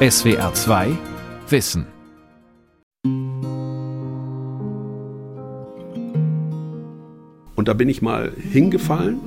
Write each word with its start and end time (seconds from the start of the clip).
SWR 0.00 0.54
2 0.54 0.96
Wissen. 1.48 1.84
Und 7.56 7.66
da 7.66 7.72
bin 7.72 7.88
ich 7.88 8.00
mal 8.00 8.30
hingefallen 8.36 9.18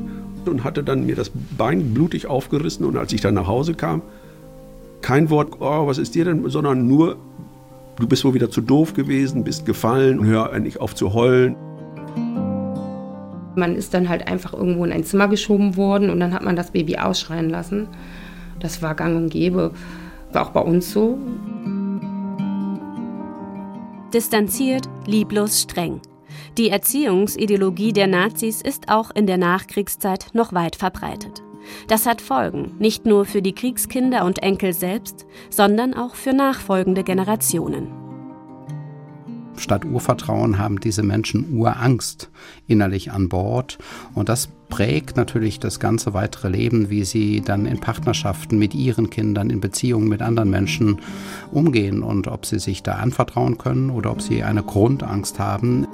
und 0.46 0.64
hatte 0.64 0.82
dann 0.82 1.06
mir 1.06 1.18
das 1.18 1.30
Bein 1.58 1.94
blutig 1.94 2.28
aufgerissen. 2.28 2.86
Und 2.86 2.96
als 2.96 3.12
ich 3.12 3.20
dann 3.20 3.34
nach 3.34 3.48
Hause 3.48 3.74
kam, 3.74 4.02
kein 5.02 5.30
Wort, 5.30 5.60
oh, 5.60 5.88
was 5.88 5.98
ist 5.98 6.16
dir 6.16 6.24
denn, 6.24 6.50
sondern 6.50 6.88
nur, 6.88 7.18
du 8.00 8.08
bist 8.08 8.24
wohl 8.24 8.34
wieder 8.34 8.50
zu 8.50 8.62
doof 8.62 8.94
gewesen, 8.94 9.44
bist 9.44 9.66
gefallen 9.66 10.20
und 10.20 10.26
hör 10.28 10.54
endlich 10.54 10.80
auf 10.80 10.96
zu 10.96 11.14
heulen. 11.14 11.58
Man 13.58 13.76
ist 13.76 13.94
dann 13.94 14.08
halt 14.08 14.26
einfach 14.26 14.54
irgendwo 14.54 14.86
in 14.86 14.94
ein 14.94 15.04
Zimmer 15.04 15.28
geschoben 15.28 15.76
worden 15.76 16.10
und 16.10 16.22
dann 16.22 16.34
hat 16.34 16.46
man 16.46 16.56
das 16.56 16.72
Baby 16.72 16.96
ausschreien 16.96 17.50
lassen. 17.50 17.90
Das 18.62 18.82
war 18.82 18.96
gang 18.96 19.18
und 19.18 19.30
gäbe. 19.30 19.74
War 20.34 20.48
auch 20.48 20.52
bei 20.52 20.62
uns 20.62 20.92
so. 20.92 21.18
Distanziert, 24.14 24.90
lieblos, 25.06 25.62
streng. 25.62 26.02
Die 26.58 26.70
Erziehungsideologie 26.70 27.94
der 27.94 28.08
Nazis 28.08 28.62
ist 28.62 28.90
auch 28.90 29.12
in 29.12 29.26
der 29.26 29.38
Nachkriegszeit 29.38 30.28
noch 30.34 30.54
weit 30.54 30.76
verbreitet. 30.76 31.42
Das 31.88 32.06
hat 32.06 32.22
Folgen, 32.22 32.76
nicht 32.80 33.06
nur 33.06 33.26
für 33.26 33.42
die 33.42 33.54
Kriegskinder 33.54 34.26
und 34.26 34.40
Enkel 34.40 34.74
selbst, 34.74 35.26
sondern 35.50 35.94
auch 35.94 36.16
für 36.16 36.34
nachfolgende 36.34 37.04
Generationen. 37.04 38.01
Statt 39.58 39.86
Urvertrauen 39.86 40.58
haben 40.58 40.80
diese 40.80 41.04
Menschen 41.04 41.54
Urangst 41.54 42.30
innerlich 42.68 43.12
an 43.12 43.30
Bord. 43.30 43.78
Und 44.14 44.30
das 44.30 44.50
prägt 44.70 45.18
natürlich 45.18 45.60
das 45.60 45.80
ganze 45.80 46.14
weitere 46.14 46.50
Leben, 46.50 46.90
wie 46.90 47.04
sie 47.04 47.42
dann 47.42 47.66
in 47.66 47.80
Partnerschaften 47.80 48.58
mit 48.58 48.74
ihren 48.74 49.10
Kindern, 49.10 49.50
in 49.50 49.60
Beziehungen 49.60 50.08
mit 50.08 50.22
anderen 50.22 50.50
Menschen 50.50 51.00
umgehen 51.52 52.02
und 52.04 52.28
ob 52.28 52.46
sie 52.46 52.60
sich 52.60 52.82
da 52.82 52.94
anvertrauen 52.94 53.58
können 53.58 53.90
oder 53.90 54.12
ob 54.12 54.22
sie 54.22 54.44
eine 54.44 54.64
Grundangst 54.64 55.40
haben. 55.40 55.88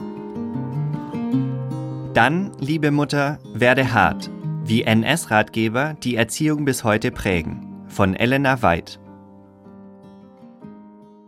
Dann, 2.13 2.51
liebe 2.59 2.91
Mutter, 2.91 3.39
werde 3.53 3.93
hart, 3.93 4.29
wie 4.65 4.83
NS-Ratgeber 4.83 5.95
die 6.03 6.15
Erziehung 6.15 6.65
bis 6.65 6.83
heute 6.83 7.11
prägen. 7.11 7.83
Von 7.87 8.15
Elena 8.15 8.61
Weid. 8.61 8.99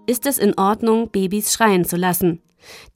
Ist 0.10 0.26
es 0.26 0.40
in 0.40 0.58
Ordnung, 0.58 1.12
Babys 1.12 1.54
schreien 1.54 1.86
zu 1.86 1.96
lassen? 1.96 2.42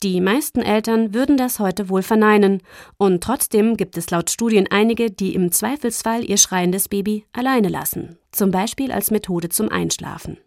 Die 0.02 0.20
meisten 0.20 0.62
Eltern 0.62 1.14
würden 1.14 1.36
das 1.36 1.60
heute 1.60 1.88
wohl 1.88 2.02
verneinen, 2.02 2.60
und 2.96 3.22
trotzdem 3.22 3.76
gibt 3.76 3.96
es 3.96 4.10
laut 4.10 4.30
Studien 4.30 4.66
einige, 4.68 5.12
die 5.12 5.36
im 5.36 5.52
Zweifelsfall 5.52 6.28
ihr 6.28 6.38
schreiendes 6.38 6.88
Baby 6.88 7.24
alleine 7.32 7.68
lassen, 7.68 8.18
zum 8.32 8.50
Beispiel 8.50 8.90
als 8.90 9.12
Methode 9.12 9.48
zum 9.48 9.68
Einschlafen. 9.68 10.38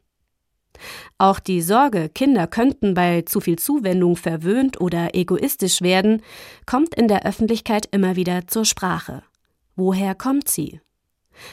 Auch 1.18 1.40
die 1.40 1.62
Sorge, 1.62 2.10
Kinder 2.14 2.48
könnten 2.48 2.96
bei 2.96 3.22
zu 3.22 3.40
viel 3.40 3.58
Zuwendung 3.58 4.18
verwöhnt 4.18 4.82
oder 4.82 5.16
egoistisch 5.16 5.82
werden, 5.82 6.22
kommt 6.66 6.96
in 6.96 7.08
der 7.08 7.26
Öffentlichkeit 7.26 7.88
immer 7.92 8.18
wieder 8.18 8.46
zur 8.46 8.66
Sprache. 8.66 9.24
Woher 9.78 10.16
kommt 10.16 10.50
sie? 10.50 10.82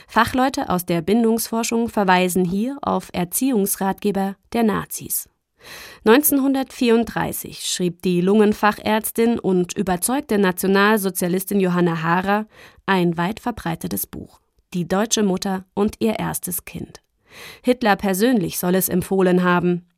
Fachleute 0.06 0.70
aus 0.70 0.86
der 0.86 1.02
Bindungsforschung 1.02 1.88
verweisen 1.88 2.44
hier 2.44 2.78
auf 2.82 3.10
Erziehungsratgeber 3.12 4.36
der 4.52 4.62
Nazis. 4.62 5.28
1934 6.04 7.60
schrieb 7.60 8.02
die 8.02 8.20
Lungenfachärztin 8.20 9.38
und 9.38 9.76
überzeugte 9.76 10.38
Nationalsozialistin 10.38 11.60
Johanna 11.60 12.02
Haarer 12.02 12.46
ein 12.86 13.16
weit 13.16 13.40
verbreitetes 13.40 14.06
Buch 14.06 14.40
Die 14.74 14.86
deutsche 14.86 15.22
Mutter 15.22 15.64
und 15.74 15.96
ihr 16.00 16.18
erstes 16.18 16.64
Kind. 16.64 17.00
Hitler 17.62 17.96
persönlich 17.96 18.58
soll 18.58 18.74
es 18.74 18.88
empfohlen 18.88 19.42
haben. 19.42 19.88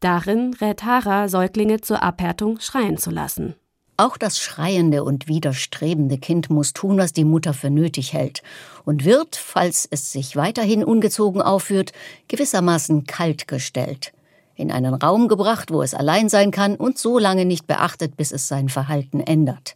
Darin 0.00 0.54
rät 0.54 0.84
Hara, 0.84 1.28
Säuglinge 1.28 1.80
zur 1.80 2.02
Abhärtung 2.02 2.60
schreien 2.60 2.98
zu 2.98 3.10
lassen. 3.10 3.54
Auch 4.00 4.16
das 4.16 4.38
schreiende 4.38 5.02
und 5.02 5.26
widerstrebende 5.26 6.18
Kind 6.18 6.50
muss 6.50 6.72
tun, 6.72 6.98
was 6.98 7.12
die 7.12 7.24
Mutter 7.24 7.52
für 7.52 7.68
nötig 7.68 8.12
hält 8.12 8.44
und 8.84 9.04
wird, 9.04 9.34
falls 9.34 9.88
es 9.90 10.12
sich 10.12 10.36
weiterhin 10.36 10.84
ungezogen 10.84 11.42
aufführt, 11.42 11.90
gewissermaßen 12.28 13.06
kalt 13.06 13.48
gestellt, 13.48 14.12
in 14.54 14.70
einen 14.70 14.94
Raum 14.94 15.26
gebracht, 15.26 15.72
wo 15.72 15.82
es 15.82 15.94
allein 15.94 16.28
sein 16.28 16.52
kann 16.52 16.76
und 16.76 16.96
so 16.96 17.18
lange 17.18 17.44
nicht 17.44 17.66
beachtet, 17.66 18.16
bis 18.16 18.30
es 18.30 18.46
sein 18.46 18.68
Verhalten 18.68 19.18
ändert. 19.18 19.74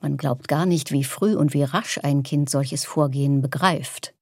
Man 0.00 0.16
glaubt 0.16 0.46
gar 0.46 0.64
nicht, 0.64 0.92
wie 0.92 1.02
früh 1.02 1.34
und 1.34 1.52
wie 1.52 1.64
rasch 1.64 1.98
ein 2.04 2.22
Kind 2.22 2.48
solches 2.48 2.84
Vorgehen 2.84 3.42
begreift. 3.42 4.14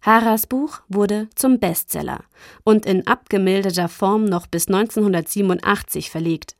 Haras 0.00 0.48
Buch 0.48 0.80
wurde 0.88 1.28
zum 1.36 1.60
Bestseller 1.60 2.24
und 2.64 2.84
in 2.84 3.06
abgemilderter 3.06 3.88
Form 3.88 4.24
noch 4.24 4.48
bis 4.48 4.66
1987 4.66 6.10
verlegt. 6.10 6.56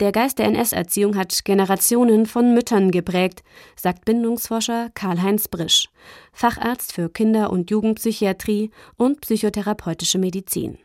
Der 0.00 0.12
Geist 0.12 0.38
der 0.38 0.46
NS-Erziehung 0.46 1.16
hat 1.16 1.44
Generationen 1.44 2.26
von 2.26 2.54
Müttern 2.54 2.90
geprägt, 2.90 3.42
sagt 3.76 4.04
Bindungsforscher 4.04 4.90
Karl-Heinz 4.94 5.48
Brisch, 5.48 5.88
Facharzt 6.32 6.92
für 6.92 7.08
Kinder- 7.08 7.50
und 7.50 7.70
Jugendpsychiatrie 7.70 8.70
und 8.96 9.20
psychotherapeutische 9.20 10.18
Medizin. 10.18 10.78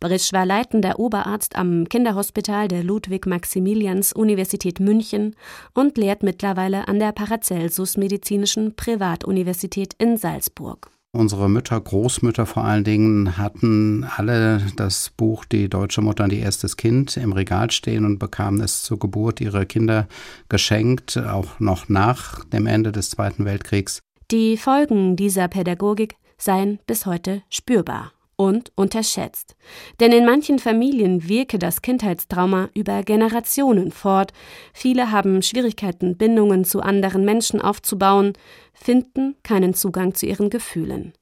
Brisch 0.00 0.32
war 0.32 0.46
leitender 0.46 0.98
Oberarzt 0.98 1.56
am 1.56 1.88
Kinderhospital 1.88 2.68
der 2.68 2.84
Ludwig-Maximilians-Universität 2.84 4.80
München 4.80 5.34
und 5.74 5.98
lehrt 5.98 6.22
mittlerweile 6.22 6.88
an 6.88 6.98
der 6.98 7.12
Paracelsus 7.12 7.96
Medizinischen 7.96 8.76
Privatuniversität 8.76 9.94
in 9.98 10.16
Salzburg. 10.16 10.90
Unsere 11.12 11.48
Mütter, 11.48 11.80
Großmütter 11.80 12.44
vor 12.44 12.64
allen 12.64 12.84
Dingen, 12.84 13.38
hatten 13.38 14.04
alle 14.16 14.60
das 14.76 15.10
Buch 15.16 15.46
Die 15.46 15.70
deutsche 15.70 16.02
Mutter 16.02 16.24
und 16.24 16.32
ihr 16.32 16.40
erstes 16.40 16.76
Kind 16.76 17.16
im 17.16 17.32
Regal 17.32 17.70
stehen 17.70 18.04
und 18.04 18.18
bekamen 18.18 18.60
es 18.60 18.82
zur 18.82 18.98
Geburt 18.98 19.40
ihrer 19.40 19.64
Kinder 19.64 20.06
geschenkt, 20.50 21.16
auch 21.16 21.60
noch 21.60 21.88
nach 21.88 22.44
dem 22.44 22.66
Ende 22.66 22.92
des 22.92 23.08
Zweiten 23.08 23.46
Weltkriegs. 23.46 24.00
Die 24.30 24.58
Folgen 24.58 25.16
dieser 25.16 25.48
Pädagogik 25.48 26.16
seien 26.36 26.78
bis 26.86 27.06
heute 27.06 27.42
spürbar 27.48 28.12
und 28.38 28.70
unterschätzt. 28.76 29.56
Denn 30.00 30.12
in 30.12 30.24
manchen 30.24 30.60
Familien 30.60 31.28
wirke 31.28 31.58
das 31.58 31.82
Kindheitstrauma 31.82 32.70
über 32.72 33.02
Generationen 33.02 33.90
fort. 33.90 34.32
Viele 34.72 35.10
haben 35.10 35.42
Schwierigkeiten, 35.42 36.16
Bindungen 36.16 36.64
zu 36.64 36.80
anderen 36.80 37.24
Menschen 37.24 37.60
aufzubauen, 37.60 38.34
finden 38.72 39.34
keinen 39.42 39.74
Zugang 39.74 40.14
zu 40.14 40.26
ihren 40.26 40.50
Gefühlen. 40.50 41.12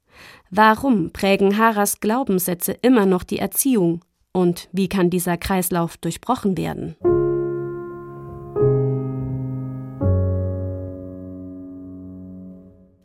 Warum 0.50 1.10
prägen 1.10 1.56
Haras 1.56 2.00
Glaubenssätze 2.00 2.76
immer 2.82 3.06
noch 3.06 3.24
die 3.24 3.38
Erziehung? 3.38 4.04
Und 4.32 4.68
wie 4.70 4.88
kann 4.88 5.08
dieser 5.08 5.38
Kreislauf 5.38 5.96
durchbrochen 5.96 6.58
werden? 6.58 6.96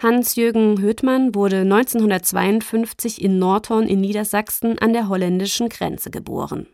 Hans-Jürgen 0.01 0.81
Höthmann 0.81 1.35
wurde 1.35 1.57
1952 1.57 3.21
in 3.21 3.37
Nordhorn 3.37 3.85
in 3.85 4.01
Niedersachsen 4.01 4.79
an 4.79 4.93
der 4.93 5.09
holländischen 5.09 5.69
Grenze 5.69 6.09
geboren. 6.09 6.65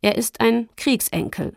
Er 0.00 0.16
ist 0.16 0.40
ein 0.40 0.70
Kriegsenkel. 0.74 1.52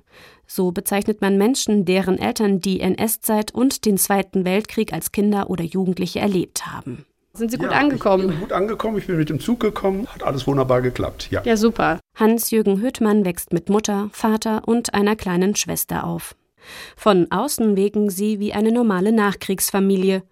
So 0.45 0.73
bezeichnet 0.73 1.21
man 1.21 1.37
Menschen, 1.37 1.85
deren 1.85 2.17
Eltern 2.17 2.59
die 2.59 2.81
NS-Zeit 2.81 3.53
und 3.53 3.85
den 3.85 3.97
Zweiten 3.97 4.43
Weltkrieg 4.43 4.91
als 4.91 5.13
Kinder 5.13 5.49
oder 5.49 5.63
Jugendliche 5.63 6.19
erlebt 6.19 6.67
haben. 6.67 7.05
Sind 7.31 7.51
Sie 7.51 7.57
gut 7.57 7.71
ja, 7.71 7.77
angekommen? 7.77 8.25
Ich 8.25 8.31
bin 8.31 8.39
gut 8.41 8.51
angekommen, 8.51 8.97
ich 8.97 9.07
bin 9.07 9.15
mit 9.15 9.29
dem 9.29 9.39
Zug 9.39 9.61
gekommen, 9.61 10.05
hat 10.07 10.23
alles 10.23 10.47
wunderbar 10.47 10.81
geklappt. 10.81 11.29
Ja, 11.31 11.41
ja 11.45 11.55
super. 11.55 12.01
Hans-Jürgen 12.15 12.81
Höthmann 12.81 13.23
wächst 13.23 13.53
mit 13.53 13.69
Mutter, 13.69 14.09
Vater 14.11 14.67
und 14.67 14.93
einer 14.93 15.15
kleinen 15.15 15.55
Schwester 15.55 16.03
auf. 16.03 16.35
Von 16.97 17.31
außen 17.31 17.77
wegen 17.77 18.09
sie 18.09 18.39
wie 18.39 18.51
eine 18.51 18.73
normale 18.73 19.13
Nachkriegsfamilie. 19.13 20.23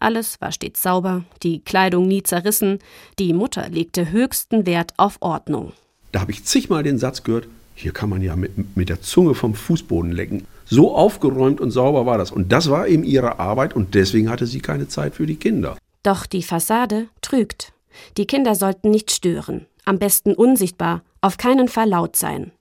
Alles 0.00 0.40
war 0.40 0.50
stets 0.50 0.82
sauber, 0.82 1.24
die 1.42 1.60
Kleidung 1.60 2.08
nie 2.08 2.22
zerrissen, 2.22 2.78
die 3.18 3.34
Mutter 3.34 3.68
legte 3.68 4.10
höchsten 4.10 4.66
Wert 4.66 4.94
auf 4.96 5.18
Ordnung. 5.20 5.72
Da 6.10 6.20
habe 6.20 6.32
ich 6.32 6.44
zigmal 6.44 6.82
den 6.82 6.98
Satz 6.98 7.22
gehört, 7.22 7.46
hier 7.74 7.92
kann 7.92 8.08
man 8.08 8.22
ja 8.22 8.34
mit, 8.34 8.76
mit 8.76 8.88
der 8.88 9.02
Zunge 9.02 9.34
vom 9.34 9.54
Fußboden 9.54 10.10
lecken. 10.10 10.46
So 10.64 10.94
aufgeräumt 10.94 11.60
und 11.60 11.70
sauber 11.70 12.06
war 12.06 12.18
das. 12.18 12.30
Und 12.30 12.52
das 12.52 12.70
war 12.70 12.88
eben 12.88 13.04
ihre 13.04 13.38
Arbeit 13.38 13.74
und 13.74 13.94
deswegen 13.94 14.30
hatte 14.30 14.46
sie 14.46 14.60
keine 14.60 14.88
Zeit 14.88 15.14
für 15.14 15.26
die 15.26 15.36
Kinder. 15.36 15.76
Doch 16.02 16.26
die 16.26 16.42
Fassade 16.42 17.08
trügt. 17.20 17.72
Die 18.16 18.26
Kinder 18.26 18.54
sollten 18.54 18.90
nicht 18.90 19.10
stören, 19.10 19.66
am 19.84 19.98
besten 19.98 20.34
unsichtbar, 20.34 21.02
auf 21.20 21.36
keinen 21.36 21.68
Fall 21.68 21.88
laut 21.88 22.16
sein. 22.16 22.52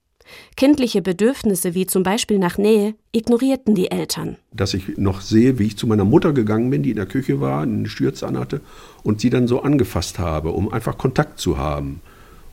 Kindliche 0.55 1.01
Bedürfnisse 1.01 1.73
wie 1.73 1.85
zum 1.85 2.03
Beispiel 2.03 2.39
nach 2.39 2.57
Nähe 2.57 2.95
ignorierten 3.11 3.75
die 3.75 3.91
Eltern. 3.91 4.37
Dass 4.51 4.73
ich 4.73 4.97
noch 4.97 5.21
sehe, 5.21 5.59
wie 5.59 5.67
ich 5.67 5.77
zu 5.77 5.87
meiner 5.87 6.05
Mutter 6.05 6.33
gegangen 6.33 6.69
bin, 6.69 6.83
die 6.83 6.91
in 6.91 6.97
der 6.97 7.05
Küche 7.05 7.39
war, 7.39 7.63
eine 7.63 7.87
Stürze 7.87 8.27
anhatte 8.27 8.61
und 9.03 9.21
sie 9.21 9.29
dann 9.29 9.47
so 9.47 9.61
angefasst 9.61 10.19
habe, 10.19 10.51
um 10.51 10.71
einfach 10.71 10.97
Kontakt 10.97 11.39
zu 11.39 11.57
haben. 11.57 12.01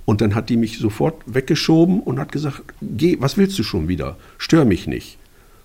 Und 0.05 0.21
dann 0.21 0.35
hat 0.35 0.49
die 0.49 0.57
mich 0.57 0.79
sofort 0.79 1.17
weggeschoben 1.27 2.01
und 2.01 2.21
hat 2.21 2.31
gesagt, 2.31 2.63
geh, 2.81 3.17
was 3.21 3.37
willst 3.37 3.59
du 3.59 3.65
schon 3.65 3.89
wieder? 3.89 4.17
Stör 4.39 4.65
mich 4.65 4.87
nicht. 4.87 5.19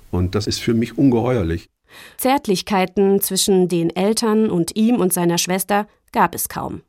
Und 0.10 0.36
das 0.36 0.48
ist 0.48 0.60
für 0.60 0.74
mich 0.74 0.98
ungeheuerlich. 0.98 1.70
Zärtlichkeiten 2.18 3.22
zwischen 3.22 3.68
den 3.68 3.96
Eltern 3.96 4.50
und 4.50 4.76
ihm 4.76 4.96
und 4.96 5.14
seiner 5.14 5.38
Schwester 5.38 5.88
gab 6.12 6.34
es 6.36 6.50
kaum. 6.50 6.82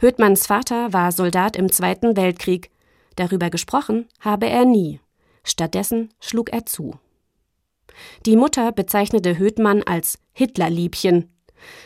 Höthmanns 0.00 0.46
Vater 0.46 0.92
war 0.92 1.12
Soldat 1.12 1.56
im 1.56 1.70
Zweiten 1.70 2.16
Weltkrieg. 2.16 2.70
Darüber 3.16 3.50
gesprochen 3.50 4.06
habe 4.20 4.46
er 4.46 4.64
nie. 4.64 5.00
Stattdessen 5.42 6.10
schlug 6.20 6.52
er 6.52 6.66
zu. 6.66 6.94
Die 8.26 8.36
Mutter 8.36 8.72
bezeichnete 8.72 9.38
Höthmann 9.38 9.82
als 9.82 10.18
Hitlerliebchen. 10.32 11.30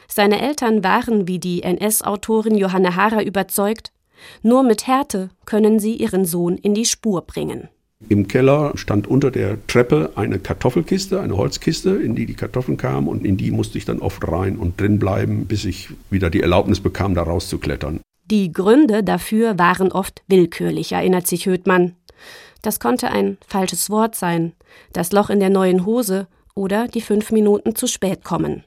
Seine 0.08 0.40
Eltern 0.42 0.82
waren 0.82 1.28
wie 1.28 1.38
die 1.38 1.62
NS-Autorin 1.62 2.56
Johanne 2.56 2.96
Haarer 2.96 3.24
überzeugt, 3.24 3.92
nur 4.42 4.62
mit 4.62 4.86
Härte 4.86 5.30
können 5.46 5.78
sie 5.78 5.94
ihren 5.94 6.24
Sohn 6.24 6.58
in 6.58 6.74
die 6.74 6.84
Spur 6.84 7.22
bringen. 7.22 7.68
Im 8.08 8.28
Keller 8.28 8.72
stand 8.76 9.06
unter 9.06 9.30
der 9.30 9.64
Treppe 9.66 10.12
eine 10.16 10.38
Kartoffelkiste, 10.38 11.20
eine 11.20 11.36
Holzkiste, 11.36 11.90
in 11.90 12.14
die 12.14 12.26
die 12.26 12.34
Kartoffeln 12.34 12.78
kamen 12.78 13.08
und 13.08 13.26
in 13.26 13.36
die 13.36 13.50
musste 13.50 13.76
ich 13.76 13.84
dann 13.84 14.00
oft 14.00 14.26
rein 14.26 14.56
und 14.56 14.80
drin 14.80 14.98
bleiben, 14.98 15.46
bis 15.46 15.66
ich 15.66 15.90
wieder 16.08 16.30
die 16.30 16.40
Erlaubnis 16.40 16.80
bekam, 16.80 17.14
da 17.14 17.22
rauszuklettern. 17.22 18.00
Die 18.30 18.52
Gründe 18.52 19.02
dafür 19.02 19.58
waren 19.58 19.90
oft 19.92 20.22
willkürlich, 20.28 20.92
erinnert 20.92 21.26
sich 21.26 21.46
Höthmann. 21.46 21.96
Das 22.62 22.78
konnte 22.78 23.10
ein 23.10 23.38
falsches 23.46 23.90
Wort 23.90 24.14
sein, 24.14 24.52
das 24.92 25.12
Loch 25.12 25.30
in 25.30 25.40
der 25.40 25.50
neuen 25.50 25.84
Hose 25.84 26.28
oder 26.54 26.88
die 26.88 27.00
fünf 27.00 27.32
Minuten 27.32 27.74
zu 27.74 27.86
spät 27.86 28.22
kommen. 28.22 28.64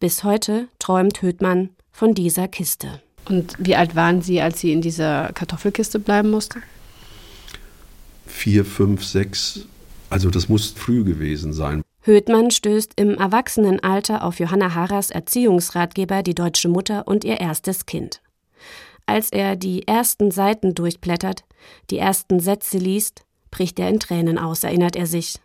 Bis 0.00 0.24
heute 0.24 0.68
träumt 0.78 1.20
Höthmann 1.22 1.70
von 1.90 2.14
dieser 2.14 2.48
Kiste. 2.48 3.00
Und 3.28 3.54
wie 3.58 3.74
alt 3.74 3.96
waren 3.96 4.22
Sie, 4.22 4.40
als 4.40 4.60
Sie 4.60 4.72
in 4.72 4.80
dieser 4.80 5.32
Kartoffelkiste 5.32 5.98
bleiben 5.98 6.30
mussten? 6.30 6.62
vier, 8.36 8.64
fünf, 8.64 9.04
sechs. 9.04 9.66
Also 10.10 10.30
das 10.30 10.48
muss 10.48 10.70
früh 10.70 11.02
gewesen 11.02 11.52
sein. 11.52 11.82
Höthmann 12.02 12.52
stößt 12.52 12.92
im 12.94 13.14
Erwachsenenalter 13.14 14.22
auf 14.22 14.38
Johanna 14.38 14.74
Harras 14.74 15.10
Erziehungsratgeber 15.10 16.22
Die 16.22 16.34
deutsche 16.34 16.68
Mutter 16.68 17.08
und 17.08 17.24
ihr 17.24 17.40
erstes 17.40 17.86
Kind. 17.86 18.20
Als 19.06 19.30
er 19.30 19.56
die 19.56 19.86
ersten 19.86 20.30
Seiten 20.30 20.74
durchblättert, 20.74 21.44
die 21.90 21.98
ersten 21.98 22.40
Sätze 22.40 22.78
liest, 22.78 23.24
bricht 23.50 23.78
er 23.78 23.88
in 23.88 24.00
Tränen 24.00 24.38
aus, 24.38 24.64
erinnert 24.64 24.96
er 24.96 25.06
sich. 25.06 25.38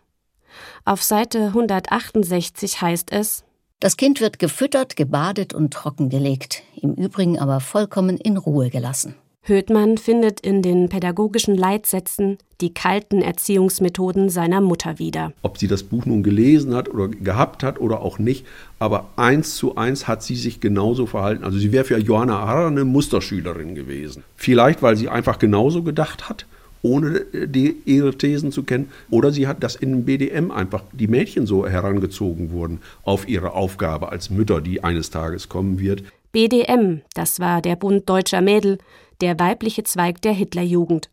Auf 0.84 1.04
Seite 1.04 1.48
168 1.48 2.82
heißt 2.82 3.12
es 3.12 3.44
Das 3.80 3.98
Kind 3.98 4.20
wird 4.20 4.40
gefüttert, 4.40 4.96
gebadet 4.96 5.54
und 5.54 5.74
trockengelegt, 5.74 6.64
im 6.82 6.96
Übrigen 6.96 7.40
aber 7.40 7.60
vollkommen 7.60 8.18
in 8.18 8.38
Ruhe 8.38 8.70
gelassen. 8.70 9.16
Höthmann 9.44 9.98
findet 9.98 10.40
in 10.40 10.62
den 10.62 10.88
pädagogischen 10.88 11.56
Leitsätzen 11.56 12.38
die 12.62 12.76
kalten 12.76 13.24
Erziehungsmethoden 13.24 14.30
seiner 14.30 14.62
Mutter 14.62 15.00
wieder. 15.00 15.34
Ob 15.42 15.58
sie 15.58 15.68
das 15.68 15.82
Buch 15.82 16.06
nun 16.06 16.22
gelesen 16.22 16.76
hat 16.76 16.90
oder 16.90 17.08
gehabt 17.08 17.64
hat 17.64 17.82
oder 17.82 18.02
auch 18.02 18.20
nicht, 18.20 18.46
aber 18.78 19.10
eins 19.16 19.56
zu 19.56 19.78
eins 19.78 20.08
hat 20.08 20.22
sie 20.22 20.36
sich 20.36 20.60
genauso 20.60 21.08
verhalten. 21.08 21.44
Also 21.44 21.58
sie 21.58 21.72
wäre 21.72 21.86
für 21.86 21.98
Johanna 21.98 22.46
Harrer 22.46 22.68
eine 22.68 22.86
Musterschülerin 22.86 23.74
gewesen. 23.74 24.24
Vielleicht, 24.36 24.84
weil 24.84 24.96
sie 24.96 25.10
einfach 25.10 25.40
genauso 25.40 25.82
gedacht 25.82 26.30
hat, 26.30 26.46
ohne 26.84 27.22
die, 27.34 27.78
ihre 27.86 28.16
Thesen 28.16 28.52
zu 28.52 28.62
kennen. 28.62 28.92
Oder 29.10 29.32
sie 29.32 29.48
hat 29.48 29.64
das 29.64 29.76
in 29.76 30.06
BDM 30.06 30.52
einfach, 30.52 30.84
die 30.92 31.08
Mädchen 31.08 31.48
so 31.48 31.68
herangezogen 31.68 32.52
wurden 32.52 32.80
auf 33.04 33.28
ihre 33.28 33.54
Aufgabe 33.54 34.12
als 34.12 34.30
Mütter, 34.30 34.62
die 34.62 34.84
eines 34.84 35.10
Tages 35.10 35.50
kommen 35.50 35.80
wird. 35.80 36.04
BDM, 36.32 37.02
das 37.14 37.40
war 37.40 37.62
der 37.62 37.76
Bund 37.76 38.08
deutscher 38.08 38.42
Mädel, 38.42 38.78
der 39.22 39.40
weibliche 39.40 39.84
Zweig 39.84 40.22
der 40.22 40.34
Hitlerjugend. 40.34 41.10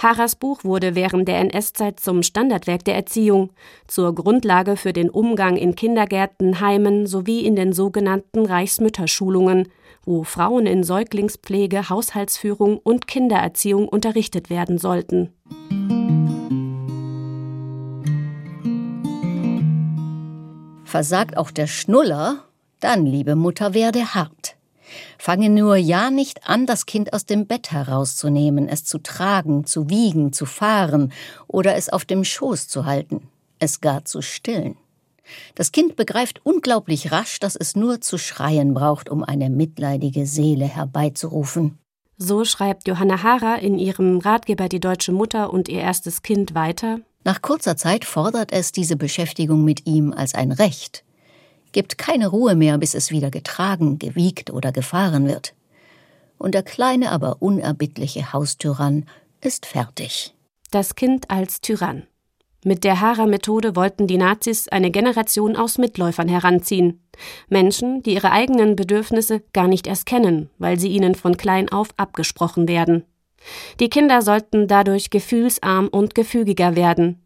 Harras 0.00 0.36
Buch 0.36 0.64
wurde 0.64 0.94
während 0.94 1.28
der 1.28 1.38
NS-Zeit 1.40 2.00
zum 2.00 2.22
Standardwerk 2.22 2.84
der 2.84 2.94
Erziehung, 2.94 3.50
zur 3.86 4.14
Grundlage 4.14 4.76
für 4.76 4.92
den 4.92 5.10
Umgang 5.10 5.56
in 5.56 5.74
Kindergärten, 5.74 6.60
Heimen 6.60 7.06
sowie 7.06 7.40
in 7.44 7.56
den 7.56 7.72
sogenannten 7.72 8.46
Reichsmütterschulungen, 8.46 9.68
wo 10.04 10.24
Frauen 10.24 10.66
in 10.66 10.84
Säuglingspflege, 10.84 11.90
Haushaltsführung 11.90 12.78
und 12.78 13.06
Kindererziehung 13.06 13.88
unterrichtet 13.88 14.48
werden 14.48 14.78
sollten. 14.78 15.34
Versagt 20.84 21.36
auch 21.36 21.50
der 21.50 21.66
Schnuller, 21.66 22.44
dann, 22.80 23.04
liebe 23.04 23.36
Mutter, 23.36 23.74
werde 23.74 24.14
hart. 24.14 24.57
Fange 25.18 25.50
nur 25.50 25.76
ja 25.76 26.10
nicht 26.10 26.48
an, 26.48 26.66
das 26.66 26.86
Kind 26.86 27.12
aus 27.12 27.26
dem 27.26 27.46
Bett 27.46 27.70
herauszunehmen, 27.70 28.68
es 28.68 28.84
zu 28.84 28.98
tragen, 28.98 29.64
zu 29.64 29.90
wiegen, 29.90 30.32
zu 30.32 30.46
fahren 30.46 31.12
oder 31.46 31.76
es 31.76 31.88
auf 31.88 32.04
dem 32.04 32.24
Schoß 32.24 32.68
zu 32.68 32.86
halten, 32.86 33.28
es 33.58 33.80
gar 33.80 34.04
zu 34.04 34.22
stillen. 34.22 34.76
Das 35.54 35.72
Kind 35.72 35.96
begreift 35.96 36.40
unglaublich 36.44 37.12
rasch, 37.12 37.38
dass 37.38 37.56
es 37.56 37.76
nur 37.76 38.00
zu 38.00 38.18
schreien 38.18 38.74
braucht, 38.74 39.10
um 39.10 39.22
eine 39.22 39.50
mitleidige 39.50 40.26
Seele 40.26 40.64
herbeizurufen. 40.64 41.78
So 42.16 42.44
schreibt 42.44 42.88
Johanna 42.88 43.22
Hara 43.22 43.56
in 43.56 43.78
ihrem 43.78 44.18
Ratgeber 44.18 44.68
Die 44.68 44.80
deutsche 44.80 45.12
Mutter 45.12 45.52
und 45.52 45.68
ihr 45.68 45.80
erstes 45.80 46.22
Kind 46.22 46.54
weiter. 46.54 47.00
Nach 47.24 47.42
kurzer 47.42 47.76
Zeit 47.76 48.04
fordert 48.04 48.52
es 48.52 48.72
diese 48.72 48.96
Beschäftigung 48.96 49.64
mit 49.64 49.86
ihm 49.86 50.12
als 50.12 50.34
ein 50.34 50.50
Recht, 50.50 51.04
gibt 51.72 51.98
keine 51.98 52.28
Ruhe 52.28 52.54
mehr, 52.54 52.78
bis 52.78 52.94
es 52.94 53.10
wieder 53.10 53.30
getragen, 53.30 53.98
gewiegt 53.98 54.50
oder 54.50 54.72
gefahren 54.72 55.26
wird. 55.26 55.54
Und 56.38 56.54
der 56.54 56.62
kleine, 56.62 57.10
aber 57.10 57.42
unerbittliche 57.42 58.32
Haustyrann 58.32 59.06
ist 59.40 59.66
fertig. 59.66 60.34
Das 60.70 60.94
Kind 60.94 61.30
als 61.30 61.60
Tyrann. 61.60 62.04
Mit 62.64 62.84
der 62.84 63.00
Hara-Methode 63.00 63.76
wollten 63.76 64.06
die 64.06 64.18
Nazis 64.18 64.68
eine 64.68 64.90
Generation 64.90 65.56
aus 65.56 65.78
Mitläufern 65.78 66.28
heranziehen. 66.28 67.00
Menschen, 67.48 68.02
die 68.02 68.14
ihre 68.14 68.32
eigenen 68.32 68.74
Bedürfnisse 68.74 69.42
gar 69.52 69.68
nicht 69.68 69.86
erst 69.86 70.06
kennen, 70.06 70.50
weil 70.58 70.78
sie 70.78 70.88
ihnen 70.88 71.14
von 71.14 71.36
klein 71.36 71.68
auf 71.68 71.88
abgesprochen 71.96 72.68
werden. 72.68 73.04
Die 73.78 73.88
Kinder 73.88 74.22
sollten 74.22 74.66
dadurch 74.66 75.10
gefühlsarm 75.10 75.88
und 75.88 76.14
gefügiger 76.16 76.74
werden, 76.74 77.22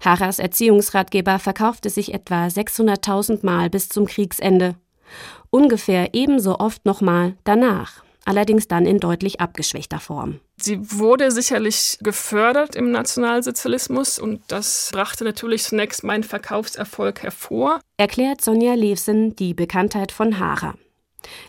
Harras 0.00 0.38
Erziehungsratgeber 0.38 1.38
verkaufte 1.38 1.90
sich 1.90 2.14
etwa 2.14 2.46
600.000 2.46 3.44
Mal 3.44 3.70
bis 3.70 3.88
zum 3.88 4.06
Kriegsende. 4.06 4.76
Ungefähr 5.50 6.14
ebenso 6.14 6.58
oft 6.58 6.84
nochmal 6.84 7.36
danach, 7.44 8.02
allerdings 8.24 8.68
dann 8.68 8.86
in 8.86 8.98
deutlich 8.98 9.40
abgeschwächter 9.40 10.00
Form. 10.00 10.40
Sie 10.58 10.78
wurde 10.98 11.30
sicherlich 11.30 11.98
gefördert 12.00 12.76
im 12.76 12.90
Nationalsozialismus 12.90 14.18
und 14.18 14.40
das 14.48 14.90
brachte 14.92 15.24
natürlich 15.24 15.64
zunächst 15.64 16.02
meinen 16.02 16.24
Verkaufserfolg 16.24 17.22
hervor. 17.22 17.80
Erklärt 17.96 18.42
Sonja 18.42 18.74
Levsen 18.74 19.36
die 19.36 19.54
Bekanntheit 19.54 20.12
von 20.12 20.38
Hara. 20.38 20.74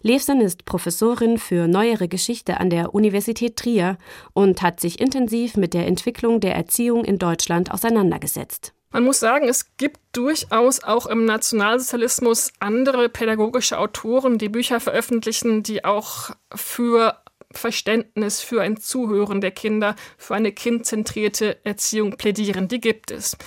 Levsen 0.01 0.41
ist 0.41 0.65
Professorin 0.65 1.37
für 1.37 1.67
neuere 1.67 2.07
Geschichte 2.07 2.59
an 2.59 2.69
der 2.69 2.93
Universität 2.93 3.57
Trier 3.57 3.97
und 4.33 4.61
hat 4.61 4.79
sich 4.79 4.99
intensiv 4.99 5.55
mit 5.55 5.73
der 5.73 5.87
Entwicklung 5.87 6.39
der 6.39 6.55
Erziehung 6.55 7.05
in 7.05 7.19
Deutschland 7.19 7.71
auseinandergesetzt. 7.71 8.73
Man 8.91 9.03
muss 9.03 9.19
sagen, 9.19 9.49
es 9.49 9.75
gibt 9.77 9.99
durchaus 10.13 10.81
auch 10.81 11.07
im 11.07 11.25
Nationalsozialismus 11.25 12.53
andere 12.59 13.09
pädagogische 13.09 13.77
Autoren, 13.77 14.37
die 14.37 14.49
Bücher 14.49 14.79
veröffentlichen, 14.79 15.61
die 15.61 15.83
auch 15.83 16.31
für 16.55 17.17
Verständnis, 17.51 18.41
für 18.41 18.61
ein 18.61 18.77
Zuhören 18.77 19.41
der 19.41 19.51
Kinder, 19.51 19.95
für 20.17 20.35
eine 20.35 20.51
kindzentrierte 20.51 21.57
Erziehung 21.65 22.17
plädieren. 22.17 22.67
Die 22.67 22.79
gibt 22.79 23.11
es. 23.11 23.37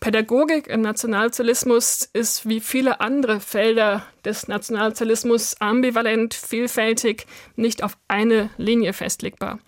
Pädagogik 0.00 0.68
im 0.68 0.80
Nationalsozialismus 0.80 2.08
ist 2.12 2.48
wie 2.48 2.60
viele 2.60 3.00
andere 3.00 3.40
Felder 3.40 4.04
des 4.24 4.46
Nationalsozialismus 4.46 5.56
ambivalent, 5.60 6.34
vielfältig, 6.34 7.26
nicht 7.56 7.82
auf 7.82 7.98
eine 8.06 8.50
Linie 8.58 8.92
festlegbar. 8.92 9.58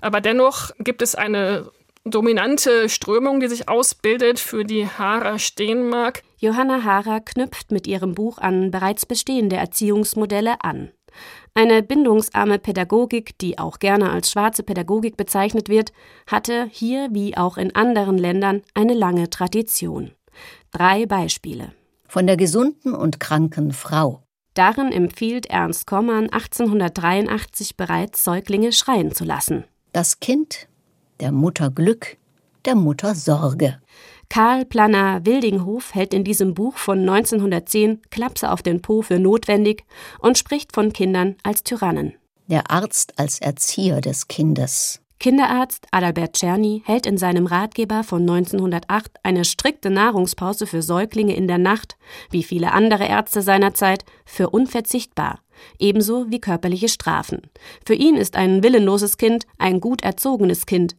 Aber 0.00 0.20
dennoch 0.20 0.70
gibt 0.78 1.02
es 1.02 1.14
eine 1.14 1.70
dominante 2.04 2.88
Strömung, 2.88 3.40
die 3.40 3.48
sich 3.48 3.68
ausbildet, 3.68 4.38
für 4.38 4.64
die 4.64 4.86
Hara 4.86 5.38
stehen 5.38 5.88
mag. 5.88 6.22
Johanna 6.38 6.82
Hara 6.84 7.20
knüpft 7.20 7.70
mit 7.70 7.86
ihrem 7.86 8.14
Buch 8.14 8.38
an 8.38 8.70
bereits 8.70 9.06
bestehende 9.06 9.56
Erziehungsmodelle 9.56 10.56
an. 10.62 10.90
Eine 11.54 11.82
bindungsarme 11.82 12.58
Pädagogik, 12.58 13.36
die 13.38 13.58
auch 13.58 13.78
gerne 13.78 14.10
als 14.10 14.30
schwarze 14.30 14.62
Pädagogik 14.62 15.18
bezeichnet 15.18 15.68
wird, 15.68 15.92
hatte 16.26 16.66
hier 16.70 17.08
wie 17.12 17.36
auch 17.36 17.58
in 17.58 17.74
anderen 17.74 18.16
Ländern 18.16 18.62
eine 18.72 18.94
lange 18.94 19.28
Tradition. 19.28 20.12
Drei 20.70 21.04
Beispiele. 21.04 21.72
Von 22.08 22.26
der 22.26 22.38
gesunden 22.38 22.94
und 22.94 23.20
kranken 23.20 23.72
Frau. 23.72 24.22
Darin 24.54 24.92
empfiehlt 24.92 25.46
Ernst 25.46 25.86
Kommann 25.86 26.30
1883 26.30 27.76
bereits, 27.76 28.24
Säuglinge 28.24 28.72
schreien 28.72 29.12
zu 29.12 29.24
lassen. 29.24 29.64
Das 29.92 30.20
Kind, 30.20 30.68
der 31.20 31.32
Mutter 31.32 31.70
Glück, 31.70 32.16
der 32.64 32.76
Mutter 32.76 33.14
Sorge. 33.14 33.78
Karl 34.32 34.64
Planner 34.64 35.26
Wildinghof 35.26 35.94
hält 35.94 36.14
in 36.14 36.24
diesem 36.24 36.54
Buch 36.54 36.78
von 36.78 37.00
1910 37.00 38.00
Klapse 38.08 38.50
auf 38.50 38.62
den 38.62 38.80
Po 38.80 39.02
für 39.02 39.18
notwendig 39.18 39.84
und 40.20 40.38
spricht 40.38 40.72
von 40.72 40.94
Kindern 40.94 41.36
als 41.42 41.64
Tyrannen. 41.64 42.14
Der 42.46 42.70
Arzt 42.70 43.18
als 43.18 43.42
Erzieher 43.42 44.00
des 44.00 44.28
Kindes. 44.28 45.02
Kinderarzt 45.18 45.86
Adalbert 45.90 46.32
Czerny 46.32 46.82
hält 46.86 47.04
in 47.04 47.18
seinem 47.18 47.44
Ratgeber 47.44 48.04
von 48.04 48.22
1908 48.22 49.10
eine 49.22 49.44
strikte 49.44 49.90
Nahrungspause 49.90 50.66
für 50.66 50.80
Säuglinge 50.80 51.36
in 51.36 51.46
der 51.46 51.58
Nacht, 51.58 51.98
wie 52.30 52.42
viele 52.42 52.72
andere 52.72 53.04
Ärzte 53.04 53.42
seiner 53.42 53.74
Zeit, 53.74 54.06
für 54.24 54.48
unverzichtbar, 54.48 55.40
ebenso 55.78 56.30
wie 56.30 56.40
körperliche 56.40 56.88
Strafen. 56.88 57.42
Für 57.84 57.94
ihn 57.94 58.16
ist 58.16 58.36
ein 58.36 58.62
willenloses 58.62 59.18
Kind 59.18 59.44
ein 59.58 59.78
gut 59.80 60.02
erzogenes 60.02 60.64
Kind. 60.64 60.96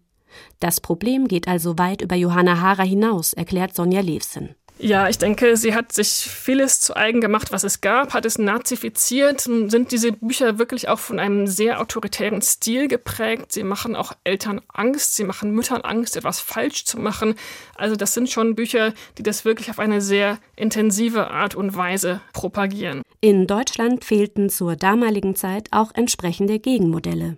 Das 0.59 0.81
Problem 0.81 1.27
geht 1.27 1.47
also 1.47 1.77
weit 1.77 2.01
über 2.01 2.15
Johanna 2.15 2.59
Hara 2.59 2.83
hinaus, 2.83 3.33
erklärt 3.33 3.75
Sonja 3.75 4.01
Levsen. 4.01 4.55
Ja, 4.79 5.07
ich 5.07 5.17
denke, 5.17 5.55
sie 5.55 5.75
hat 5.75 5.93
sich 5.93 6.09
vieles 6.09 6.81
zu 6.81 6.95
eigen 6.95 7.21
gemacht, 7.21 7.51
was 7.51 7.63
es 7.63 7.79
gab, 7.79 8.13
hat 8.13 8.25
es 8.25 8.39
nazifiziert. 8.39 9.41
Sind 9.41 9.91
diese 9.91 10.11
Bücher 10.11 10.57
wirklich 10.57 10.89
auch 10.89 10.99
von 10.99 11.19
einem 11.19 11.47
sehr 11.47 11.79
autoritären 11.79 12.41
Stil 12.41 12.87
geprägt? 12.87 13.51
Sie 13.51 13.63
machen 13.63 13.95
auch 13.95 14.13
Eltern 14.23 14.61
Angst, 14.67 15.15
sie 15.15 15.23
machen 15.23 15.51
Müttern 15.51 15.81
Angst, 15.81 16.17
etwas 16.17 16.39
falsch 16.39 16.85
zu 16.85 16.99
machen. 16.99 17.35
Also 17.75 17.95
das 17.95 18.13
sind 18.13 18.29
schon 18.29 18.55
Bücher, 18.55 18.93
die 19.17 19.23
das 19.23 19.45
wirklich 19.45 19.69
auf 19.69 19.79
eine 19.79 20.01
sehr 20.01 20.39
intensive 20.55 21.29
Art 21.29 21.55
und 21.55 21.77
Weise 21.77 22.21
propagieren. 22.33 23.03
In 23.21 23.47
Deutschland 23.47 24.03
fehlten 24.03 24.49
zur 24.49 24.75
damaligen 24.75 25.35
Zeit 25.35 25.69
auch 25.71 25.91
entsprechende 25.93 26.59
Gegenmodelle. 26.59 27.37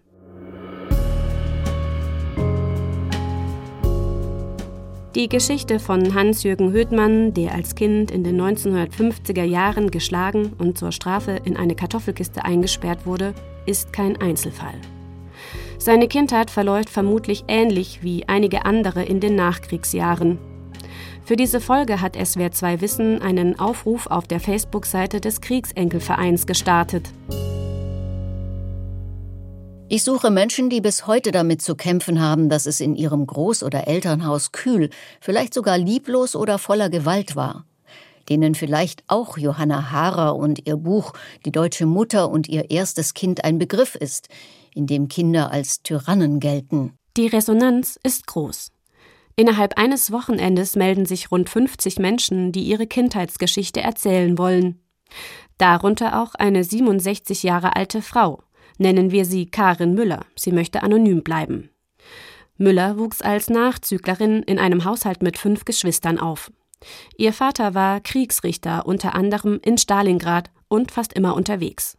Die 5.15 5.29
Geschichte 5.29 5.79
von 5.79 6.13
Hans-Jürgen 6.13 6.73
Höthmann, 6.73 7.33
der 7.33 7.53
als 7.53 7.75
Kind 7.75 8.11
in 8.11 8.25
den 8.25 8.37
1950er 8.41 9.45
Jahren 9.45 9.89
geschlagen 9.89 10.51
und 10.57 10.77
zur 10.77 10.91
Strafe 10.91 11.39
in 11.45 11.55
eine 11.55 11.73
Kartoffelkiste 11.73 12.43
eingesperrt 12.43 13.05
wurde, 13.05 13.33
ist 13.65 13.93
kein 13.93 14.19
Einzelfall. 14.19 14.73
Seine 15.77 16.09
Kindheit 16.09 16.51
verläuft 16.51 16.89
vermutlich 16.89 17.45
ähnlich 17.47 17.99
wie 18.01 18.27
einige 18.27 18.65
andere 18.65 19.03
in 19.03 19.21
den 19.21 19.35
Nachkriegsjahren. 19.35 20.37
Für 21.23 21.37
diese 21.37 21.61
Folge 21.61 22.01
hat 22.01 22.17
SWR 22.17 22.51
2 22.51 22.81
Wissen 22.81 23.21
einen 23.21 23.57
Aufruf 23.57 24.07
auf 24.07 24.27
der 24.27 24.41
Facebook-Seite 24.41 25.21
des 25.21 25.39
Kriegsenkelvereins 25.39 26.45
gestartet. 26.45 27.09
Ich 29.87 30.03
suche 30.03 30.31
Menschen, 30.31 30.71
die 30.71 30.81
bis 30.81 31.05
heute 31.05 31.31
damit 31.31 31.61
zu 31.61 31.75
kämpfen 31.75 32.19
haben, 32.19 32.49
dass 32.49 32.65
es 32.65 32.79
in 32.79 32.95
ihrem 32.95 33.25
Groß- 33.25 33.63
oder 33.63 33.87
Elternhaus 33.87 34.51
kühl, 34.51 34.89
vielleicht 35.21 35.53
sogar 35.53 35.77
lieblos 35.77 36.35
oder 36.35 36.57
voller 36.57 36.89
Gewalt 36.89 37.35
war. 37.35 37.65
Denen 38.27 38.55
vielleicht 38.55 39.03
auch 39.07 39.37
Johanna 39.37 39.91
Haarer 39.91 40.35
und 40.35 40.65
ihr 40.67 40.77
Buch 40.77 41.13
Die 41.45 41.51
deutsche 41.51 41.85
Mutter 41.85 42.31
und 42.31 42.49
ihr 42.49 42.71
erstes 42.71 43.13
Kind 43.13 43.43
ein 43.43 43.59
Begriff 43.59 43.93
ist, 43.93 44.27
in 44.73 44.87
dem 44.87 45.07
Kinder 45.07 45.51
als 45.51 45.83
Tyrannen 45.83 46.39
gelten. 46.39 46.93
Die 47.15 47.27
Resonanz 47.27 47.99
ist 48.01 48.25
groß. 48.25 48.71
Innerhalb 49.35 49.77
eines 49.77 50.11
Wochenendes 50.11 50.75
melden 50.75 51.05
sich 51.05 51.29
rund 51.29 51.47
50 51.47 51.99
Menschen, 51.99 52.51
die 52.51 52.63
ihre 52.63 52.87
Kindheitsgeschichte 52.87 53.81
erzählen 53.81 54.39
wollen. 54.39 54.79
Darunter 55.59 56.21
auch 56.23 56.33
eine 56.33 56.63
67 56.63 57.43
Jahre 57.43 57.75
alte 57.75 58.01
Frau, 58.01 58.41
Nennen 58.77 59.11
wir 59.11 59.25
sie 59.25 59.45
Karin 59.45 59.93
Müller. 59.93 60.25
Sie 60.35 60.51
möchte 60.51 60.83
anonym 60.83 61.23
bleiben. 61.23 61.69
Müller 62.57 62.97
wuchs 62.97 63.21
als 63.21 63.49
Nachzüglerin 63.49 64.43
in 64.43 64.59
einem 64.59 64.85
Haushalt 64.85 65.21
mit 65.21 65.37
fünf 65.37 65.65
Geschwistern 65.65 66.19
auf. 66.19 66.51
Ihr 67.17 67.33
Vater 67.33 67.73
war 67.73 67.99
Kriegsrichter, 67.99 68.85
unter 68.85 69.15
anderem 69.15 69.59
in 69.63 69.77
Stalingrad 69.77 70.51
und 70.67 70.91
fast 70.91 71.13
immer 71.13 71.35
unterwegs. 71.35 71.97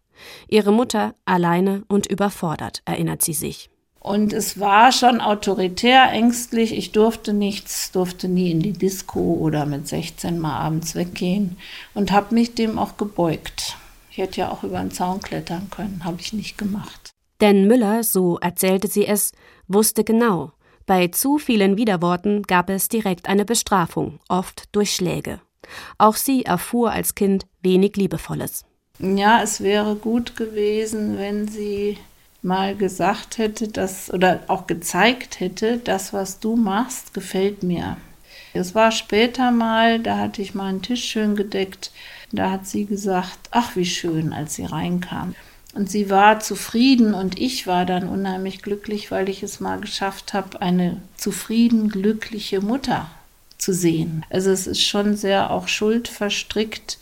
Ihre 0.48 0.72
Mutter 0.72 1.14
alleine 1.24 1.84
und 1.88 2.06
überfordert, 2.06 2.82
erinnert 2.84 3.22
sie 3.22 3.34
sich. 3.34 3.70
Und 4.00 4.32
es 4.32 4.60
war 4.60 4.92
schon 4.92 5.20
autoritär, 5.20 6.10
ängstlich. 6.12 6.72
Ich 6.76 6.92
durfte 6.92 7.32
nichts, 7.32 7.90
durfte 7.90 8.28
nie 8.28 8.52
in 8.52 8.60
die 8.60 8.72
Disco 8.72 9.34
oder 9.34 9.66
mit 9.66 9.88
16 9.88 10.38
mal 10.38 10.58
abends 10.58 10.94
weggehen 10.94 11.56
und 11.92 12.12
habe 12.12 12.34
mich 12.34 12.54
dem 12.54 12.78
auch 12.78 12.96
gebeugt. 12.96 13.76
Ich 14.16 14.22
hätte 14.22 14.40
ja 14.40 14.50
auch 14.50 14.62
über 14.62 14.78
einen 14.78 14.92
Zaun 14.92 15.20
klettern 15.20 15.68
können, 15.70 16.00
habe 16.02 16.22
ich 16.22 16.32
nicht 16.32 16.56
gemacht. 16.56 17.10
Denn 17.42 17.66
Müller, 17.66 18.02
so 18.02 18.38
erzählte 18.38 18.88
sie 18.88 19.06
es, 19.06 19.32
wusste 19.68 20.04
genau, 20.04 20.52
bei 20.86 21.08
zu 21.08 21.36
vielen 21.36 21.76
Widerworten 21.76 22.42
gab 22.42 22.70
es 22.70 22.88
direkt 22.88 23.28
eine 23.28 23.44
Bestrafung, 23.44 24.18
oft 24.30 24.74
durch 24.74 24.94
Schläge. 24.94 25.42
Auch 25.98 26.16
sie 26.16 26.46
erfuhr 26.46 26.92
als 26.92 27.14
Kind 27.14 27.44
wenig 27.60 27.96
Liebevolles. 27.96 28.64
Ja, 29.00 29.42
es 29.42 29.60
wäre 29.60 29.96
gut 29.96 30.34
gewesen, 30.34 31.18
wenn 31.18 31.46
sie 31.46 31.98
mal 32.40 32.74
gesagt 32.74 33.36
hätte, 33.36 33.68
dass 33.68 34.10
oder 34.10 34.40
auch 34.46 34.66
gezeigt 34.66 35.40
hätte, 35.40 35.76
das, 35.76 36.14
was 36.14 36.40
du 36.40 36.56
machst, 36.56 37.12
gefällt 37.12 37.62
mir. 37.62 37.98
Es 38.54 38.74
war 38.74 38.92
später 38.92 39.50
mal, 39.50 39.98
da 39.98 40.16
hatte 40.16 40.40
ich 40.40 40.54
meinen 40.54 40.80
Tisch 40.80 41.04
schön 41.04 41.36
gedeckt 41.36 41.90
da 42.32 42.50
hat 42.50 42.66
sie 42.66 42.84
gesagt, 42.84 43.38
ach 43.50 43.76
wie 43.76 43.86
schön, 43.86 44.32
als 44.32 44.54
sie 44.54 44.64
reinkam. 44.64 45.34
Und 45.74 45.90
sie 45.90 46.08
war 46.08 46.40
zufrieden 46.40 47.12
und 47.12 47.38
ich 47.38 47.66
war 47.66 47.84
dann 47.84 48.08
unheimlich 48.08 48.62
glücklich, 48.62 49.10
weil 49.10 49.28
ich 49.28 49.42
es 49.42 49.60
mal 49.60 49.78
geschafft 49.78 50.32
habe, 50.32 50.62
eine 50.62 51.02
zufrieden 51.16 51.90
glückliche 51.90 52.62
Mutter 52.62 53.10
zu 53.58 53.74
sehen. 53.74 54.24
Also 54.30 54.50
es 54.50 54.66
ist 54.66 54.82
schon 54.82 55.16
sehr 55.16 55.50
auch 55.50 55.68
schuldverstrickt, 55.68 56.98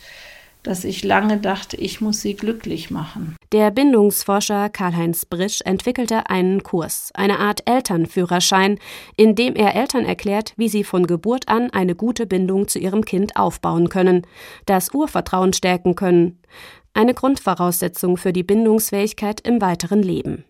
dass 0.65 0.83
ich 0.83 1.05
lange 1.05 1.39
dachte, 1.39 1.77
ich 1.77 2.01
muss 2.01 2.21
sie 2.21 2.35
glücklich 2.35 2.91
machen. 2.91 3.37
Der 3.55 3.71
Bindungsforscher 3.71 4.69
Karl-Heinz 4.69 5.27
Brisch 5.27 5.61
entwickelte 5.61 6.29
einen 6.29 6.65
Kurs, 6.65 7.13
eine 7.15 7.39
Art 7.39 7.63
Elternführerschein, 7.71 8.81
in 9.17 9.37
dem 9.37 9.55
er 9.55 9.77
Eltern 9.77 10.05
erklärt, 10.05 10.55
wie 10.57 10.69
sie 10.69 10.83
von 10.83 11.07
Geburt 11.07 11.47
an 11.49 11.71
eine 11.71 11.95
gute 11.95 12.27
Bindung 12.27 12.67
zu 12.67 12.81
ihrem 12.81 13.05
Kind 13.05 13.37
aufbauen 13.37 13.89
können, 13.89 14.27
das 14.67 14.93
Urvertrauen 14.93 15.53
stärken 15.53 15.95
können, 15.95 16.43
eine 16.95 17.15
Grundvoraussetzung 17.15 18.17
für 18.17 18.33
die 18.33 18.43
Bindungsfähigkeit 18.43 19.41
im 19.43 19.61
weiteren 19.61 20.03
Leben. 20.03 20.45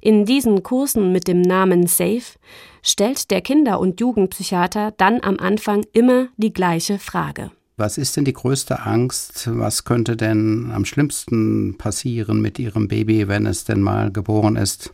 In 0.00 0.24
diesen 0.24 0.62
Kursen 0.62 1.10
mit 1.10 1.26
dem 1.26 1.42
Namen 1.42 1.88
SAFE 1.88 2.38
stellt 2.82 3.32
der 3.32 3.40
Kinder- 3.40 3.80
und 3.80 4.00
Jugendpsychiater 4.00 4.92
dann 4.92 5.24
am 5.24 5.38
Anfang 5.40 5.84
immer 5.92 6.28
die 6.36 6.52
gleiche 6.52 7.00
Frage. 7.00 7.50
Was 7.80 7.96
ist 7.96 8.16
denn 8.16 8.24
die 8.24 8.32
größte 8.32 8.80
Angst? 8.80 9.48
Was 9.52 9.84
könnte 9.84 10.16
denn 10.16 10.72
am 10.74 10.84
schlimmsten 10.84 11.78
passieren 11.78 12.40
mit 12.40 12.58
Ihrem 12.58 12.88
Baby, 12.88 13.28
wenn 13.28 13.46
es 13.46 13.66
denn 13.66 13.82
mal 13.82 14.10
geboren 14.10 14.56
ist? 14.56 14.92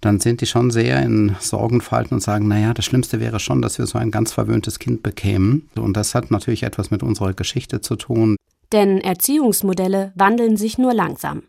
Dann 0.00 0.18
sind 0.18 0.40
die 0.40 0.46
schon 0.46 0.70
sehr 0.70 1.02
in 1.02 1.36
Sorgenfalten 1.40 2.14
und 2.14 2.22
sagen, 2.22 2.48
naja, 2.48 2.72
das 2.72 2.86
Schlimmste 2.86 3.20
wäre 3.20 3.38
schon, 3.38 3.60
dass 3.60 3.78
wir 3.78 3.84
so 3.84 3.98
ein 3.98 4.10
ganz 4.10 4.32
verwöhntes 4.32 4.78
Kind 4.78 5.02
bekämen. 5.02 5.68
Und 5.76 5.94
das 5.94 6.14
hat 6.14 6.30
natürlich 6.30 6.62
etwas 6.62 6.90
mit 6.90 7.02
unserer 7.02 7.34
Geschichte 7.34 7.82
zu 7.82 7.96
tun. 7.96 8.36
Denn 8.72 8.98
Erziehungsmodelle 9.02 10.12
wandeln 10.14 10.56
sich 10.56 10.78
nur 10.78 10.94
langsam. 10.94 11.42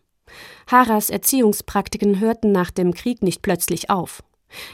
Haras 0.66 1.08
Erziehungspraktiken 1.08 2.20
hörten 2.20 2.52
nach 2.52 2.70
dem 2.70 2.92
Krieg 2.92 3.22
nicht 3.22 3.40
plötzlich 3.40 3.88
auf. 3.88 4.22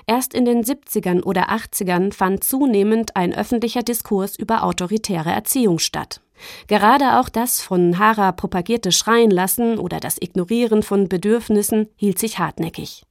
Erst 0.07 0.35
in 0.35 0.45
den 0.45 0.63
70ern 0.63 1.23
oder 1.23 1.51
80ern 1.51 2.13
fand 2.13 2.45
zunehmend 2.45 3.17
ein 3.17 3.35
öffentlicher 3.35 3.83
Diskurs 3.83 4.37
über 4.37 4.63
autoritäre 4.63 5.31
Erziehung 5.31 5.79
statt. 5.79 6.21
Gerade 6.67 7.19
auch 7.21 7.29
das 7.29 7.61
von 7.61 7.99
Hara 7.99 8.33
propagierte 8.33 8.93
Schreien 8.93 9.31
lassen 9.31 9.79
oder 9.79 10.01
das 10.01 10.21
Ignorieren 10.21 10.83
von 10.83 11.09
Bedürfnissen 11.09 11.89
hielt 11.97 12.19
sich 12.19 12.39
hartnäckig. 12.39 13.05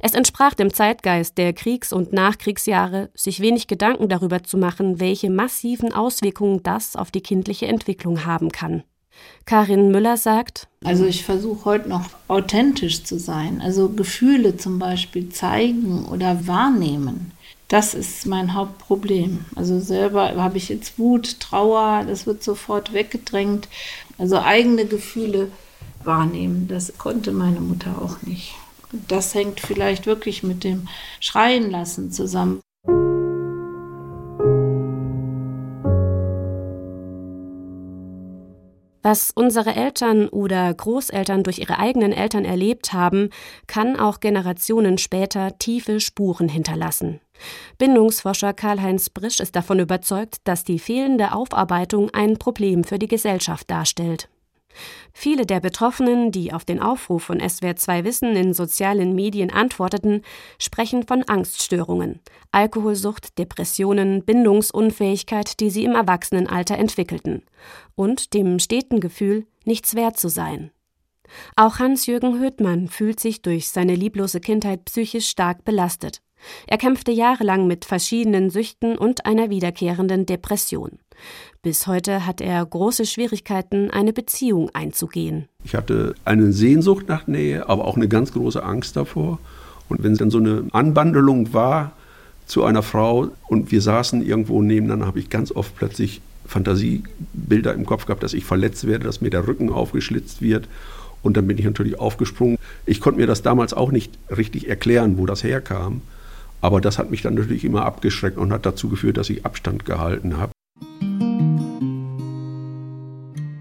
Es 0.00 0.14
entsprach 0.14 0.54
dem 0.54 0.72
Zeitgeist 0.72 1.36
der 1.36 1.52
Kriegs- 1.52 1.92
und 1.92 2.12
Nachkriegsjahre, 2.12 3.10
sich 3.14 3.40
wenig 3.40 3.66
Gedanken 3.66 4.08
darüber 4.08 4.42
zu 4.42 4.56
machen, 4.56 4.98
welche 5.00 5.30
massiven 5.30 5.92
Auswirkungen 5.92 6.62
das 6.62 6.96
auf 6.96 7.10
die 7.10 7.22
kindliche 7.22 7.66
Entwicklung 7.66 8.24
haben 8.24 8.50
kann. 8.50 8.82
Karin 9.46 9.90
Müller 9.90 10.16
sagt, 10.16 10.68
also 10.84 11.04
ich 11.04 11.24
versuche 11.24 11.64
heute 11.64 11.88
noch 11.88 12.10
authentisch 12.28 13.04
zu 13.04 13.18
sein, 13.18 13.60
also 13.60 13.88
Gefühle 13.88 14.56
zum 14.56 14.78
Beispiel 14.78 15.30
zeigen 15.30 16.06
oder 16.06 16.46
wahrnehmen. 16.46 17.32
Das 17.68 17.92
ist 17.92 18.24
mein 18.26 18.54
Hauptproblem. 18.54 19.44
Also 19.54 19.78
selber 19.78 20.34
habe 20.36 20.56
ich 20.56 20.70
jetzt 20.70 20.98
Wut, 20.98 21.40
Trauer, 21.40 22.04
das 22.06 22.26
wird 22.26 22.42
sofort 22.42 22.94
weggedrängt. 22.94 23.68
Also 24.16 24.38
eigene 24.38 24.86
Gefühle 24.86 25.50
wahrnehmen, 26.02 26.66
das 26.68 26.96
konnte 26.96 27.32
meine 27.32 27.60
Mutter 27.60 28.00
auch 28.00 28.22
nicht. 28.22 28.54
Das 29.06 29.34
hängt 29.34 29.60
vielleicht 29.60 30.06
wirklich 30.06 30.42
mit 30.42 30.64
dem 30.64 30.88
Schreien 31.20 31.70
lassen 31.70 32.10
zusammen. 32.10 32.60
Was 39.10 39.30
unsere 39.30 39.74
Eltern 39.74 40.28
oder 40.28 40.74
Großeltern 40.74 41.42
durch 41.42 41.60
ihre 41.60 41.78
eigenen 41.78 42.12
Eltern 42.12 42.44
erlebt 42.44 42.92
haben, 42.92 43.30
kann 43.66 43.98
auch 43.98 44.20
Generationen 44.20 44.98
später 44.98 45.56
tiefe 45.58 45.98
Spuren 45.98 46.46
hinterlassen. 46.46 47.18
Bindungsforscher 47.78 48.52
Karl-Heinz 48.52 49.08
Brisch 49.08 49.40
ist 49.40 49.56
davon 49.56 49.78
überzeugt, 49.78 50.40
dass 50.44 50.62
die 50.62 50.78
fehlende 50.78 51.32
Aufarbeitung 51.32 52.10
ein 52.10 52.36
Problem 52.36 52.84
für 52.84 52.98
die 52.98 53.08
Gesellschaft 53.08 53.70
darstellt. 53.70 54.28
Viele 55.12 55.46
der 55.46 55.60
Betroffenen, 55.60 56.32
die 56.32 56.52
auf 56.52 56.64
den 56.64 56.80
Aufruf 56.80 57.24
von 57.24 57.40
SWR 57.40 57.76
2 57.76 58.04
Wissen 58.04 58.36
in 58.36 58.52
sozialen 58.52 59.14
Medien 59.14 59.50
antworteten, 59.50 60.22
sprechen 60.58 61.06
von 61.06 61.22
Angststörungen, 61.24 62.20
Alkoholsucht, 62.52 63.38
Depressionen, 63.38 64.24
Bindungsunfähigkeit, 64.24 65.60
die 65.60 65.70
sie 65.70 65.84
im 65.84 65.94
Erwachsenenalter 65.94 66.78
entwickelten, 66.78 67.42
und 67.94 68.34
dem 68.34 68.58
steten 68.58 69.00
Gefühl, 69.00 69.46
nichts 69.64 69.94
wert 69.94 70.18
zu 70.18 70.28
sein. 70.28 70.70
Auch 71.56 71.78
Hans-Jürgen 71.78 72.38
Höthmann 72.38 72.88
fühlt 72.88 73.20
sich 73.20 73.42
durch 73.42 73.68
seine 73.68 73.94
lieblose 73.94 74.40
Kindheit 74.40 74.84
psychisch 74.86 75.28
stark 75.28 75.64
belastet. 75.64 76.22
Er 76.66 76.78
kämpfte 76.78 77.12
jahrelang 77.12 77.66
mit 77.66 77.84
verschiedenen 77.84 78.50
Süchten 78.50 78.96
und 78.96 79.26
einer 79.26 79.50
wiederkehrenden 79.50 80.26
Depression. 80.26 80.98
Bis 81.62 81.86
heute 81.86 82.26
hat 82.26 82.40
er 82.40 82.64
große 82.64 83.04
Schwierigkeiten, 83.04 83.90
eine 83.90 84.12
Beziehung 84.12 84.70
einzugehen. 84.72 85.48
Ich 85.64 85.74
hatte 85.74 86.14
eine 86.24 86.52
Sehnsucht 86.52 87.08
nach 87.08 87.26
Nähe, 87.26 87.68
aber 87.68 87.86
auch 87.86 87.96
eine 87.96 88.08
ganz 88.08 88.32
große 88.32 88.62
Angst 88.62 88.96
davor. 88.96 89.38
Und 89.88 90.02
wenn 90.02 90.12
es 90.12 90.18
dann 90.18 90.30
so 90.30 90.38
eine 90.38 90.64
Anbandelung 90.72 91.52
war 91.52 91.92
zu 92.46 92.64
einer 92.64 92.82
Frau 92.82 93.28
und 93.48 93.72
wir 93.72 93.82
saßen 93.82 94.24
irgendwo 94.24 94.62
nebeneinander, 94.62 95.06
habe 95.06 95.18
ich 95.18 95.30
ganz 95.30 95.50
oft 95.50 95.74
plötzlich 95.76 96.20
Fantasiebilder 96.46 97.74
im 97.74 97.84
Kopf 97.84 98.06
gehabt, 98.06 98.22
dass 98.22 98.32
ich 98.32 98.44
verletzt 98.44 98.86
werde, 98.86 99.04
dass 99.04 99.20
mir 99.20 99.30
der 99.30 99.46
Rücken 99.46 99.70
aufgeschlitzt 99.70 100.40
wird. 100.40 100.68
Und 101.22 101.36
dann 101.36 101.46
bin 101.46 101.58
ich 101.58 101.64
natürlich 101.64 101.98
aufgesprungen. 101.98 102.58
Ich 102.86 103.00
konnte 103.00 103.20
mir 103.20 103.26
das 103.26 103.42
damals 103.42 103.74
auch 103.74 103.90
nicht 103.90 104.12
richtig 104.34 104.68
erklären, 104.68 105.18
wo 105.18 105.26
das 105.26 105.42
herkam. 105.42 106.00
Aber 106.60 106.80
das 106.80 106.98
hat 106.98 107.10
mich 107.10 107.22
dann 107.22 107.34
natürlich 107.34 107.64
immer 107.64 107.84
abgeschreckt 107.84 108.36
und 108.36 108.52
hat 108.52 108.66
dazu 108.66 108.88
geführt, 108.88 109.16
dass 109.16 109.30
ich 109.30 109.46
Abstand 109.46 109.84
gehalten 109.84 110.38
habe. 110.38 110.52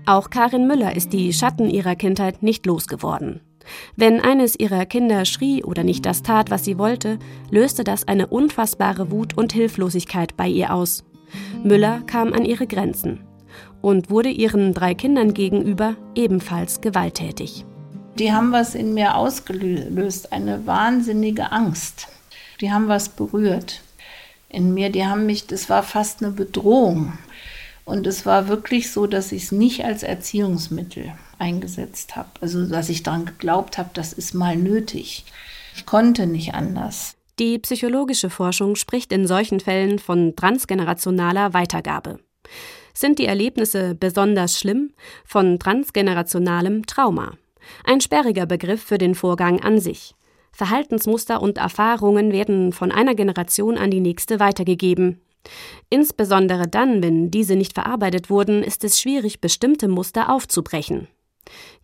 Auch 0.05 0.29
Karin 0.29 0.67
Müller 0.67 0.95
ist 0.95 1.11
die 1.11 1.33
Schatten 1.33 1.69
ihrer 1.69 1.95
Kindheit 1.95 2.41
nicht 2.41 2.65
losgeworden. 2.65 3.41
Wenn 3.97 4.21
eines 4.21 4.57
ihrer 4.57 4.85
Kinder 4.85 5.25
schrie 5.25 5.63
oder 5.63 5.83
nicht 5.83 6.05
das 6.05 6.23
tat, 6.23 6.49
was 6.49 6.63
sie 6.63 6.77
wollte, 6.77 7.19
löste 7.51 7.83
das 7.83 8.07
eine 8.07 8.27
unfassbare 8.27 9.11
Wut 9.11 9.37
und 9.37 9.51
Hilflosigkeit 9.51 10.37
bei 10.37 10.47
ihr 10.47 10.73
aus. 10.73 11.03
Müller 11.63 12.01
kam 12.07 12.31
an 12.31 12.45
ihre 12.45 12.67
Grenzen 12.67 13.19
und 13.81 14.09
wurde 14.09 14.29
ihren 14.29 14.73
drei 14.73 14.93
Kindern 14.93 15.33
gegenüber 15.33 15.95
ebenfalls 16.15 16.79
gewalttätig. 16.79 17.65
Die 18.17 18.31
haben 18.31 18.51
was 18.51 18.75
in 18.75 18.93
mir 18.93 19.15
ausgelöst, 19.15 20.31
eine 20.31 20.65
wahnsinnige 20.65 21.51
Angst. 21.51 22.07
Die 22.61 22.71
haben 22.71 22.87
was 22.87 23.09
berührt 23.09 23.81
in 24.49 24.73
mir. 24.73 24.89
Die 24.89 25.05
haben 25.05 25.25
mich, 25.25 25.47
das 25.47 25.69
war 25.69 25.83
fast 25.83 26.23
eine 26.23 26.31
Bedrohung. 26.31 27.13
Und 27.85 28.05
es 28.05 28.25
war 28.25 28.47
wirklich 28.49 28.91
so, 28.91 29.07
dass 29.07 29.31
ich 29.31 29.43
es 29.43 29.51
nicht 29.51 29.85
als 29.85 30.03
Erziehungsmittel 30.03 31.13
eingesetzt 31.39 32.15
habe. 32.15 32.29
Also, 32.41 32.67
dass 32.67 32.89
ich 32.89 33.03
daran 33.03 33.25
geglaubt 33.25 33.77
habe, 33.77 33.91
das 33.93 34.11
ist 34.11 34.33
mal 34.33 34.57
nötig. 34.57 35.25
Ich 35.75 35.85
konnte 35.85 36.27
nicht 36.27 36.53
anders. 36.53 37.15
Die 37.39 37.59
psychologische 37.59 38.29
Forschung 38.29 38.75
spricht 38.75 39.13
in 39.13 39.27
solchen 39.27 39.59
Fällen 39.59 39.99
von 39.99 40.35
transgenerationaler 40.35 41.53
Weitergabe. 41.53 42.19
Sind 42.93 43.19
die 43.19 43.27
Erlebnisse 43.27 43.93
besonders 43.93 44.59
schlimm? 44.59 44.91
Von 45.23 45.59
transgenerationalem 45.59 46.87
Trauma. 46.87 47.37
Ein 47.83 48.01
sperriger 48.01 48.47
Begriff 48.47 48.81
für 48.81 48.97
den 48.97 49.13
Vorgang 49.13 49.61
an 49.61 49.79
sich. 49.79 50.15
Verhaltensmuster 50.57 51.39
und 51.39 51.59
Erfahrungen 51.59 52.31
werden 52.31 52.71
von 52.71 52.91
einer 52.91 53.13
Generation 53.13 53.77
an 53.77 53.91
die 53.91 53.99
nächste 53.99 54.39
weitergegeben. 54.39 55.21
Insbesondere 55.91 56.67
dann, 56.67 57.03
wenn 57.03 57.29
diese 57.29 57.55
nicht 57.55 57.73
verarbeitet 57.73 58.31
wurden, 58.31 58.63
ist 58.63 58.83
es 58.83 58.99
schwierig, 58.99 59.39
bestimmte 59.39 59.87
Muster 59.87 60.33
aufzubrechen. 60.33 61.09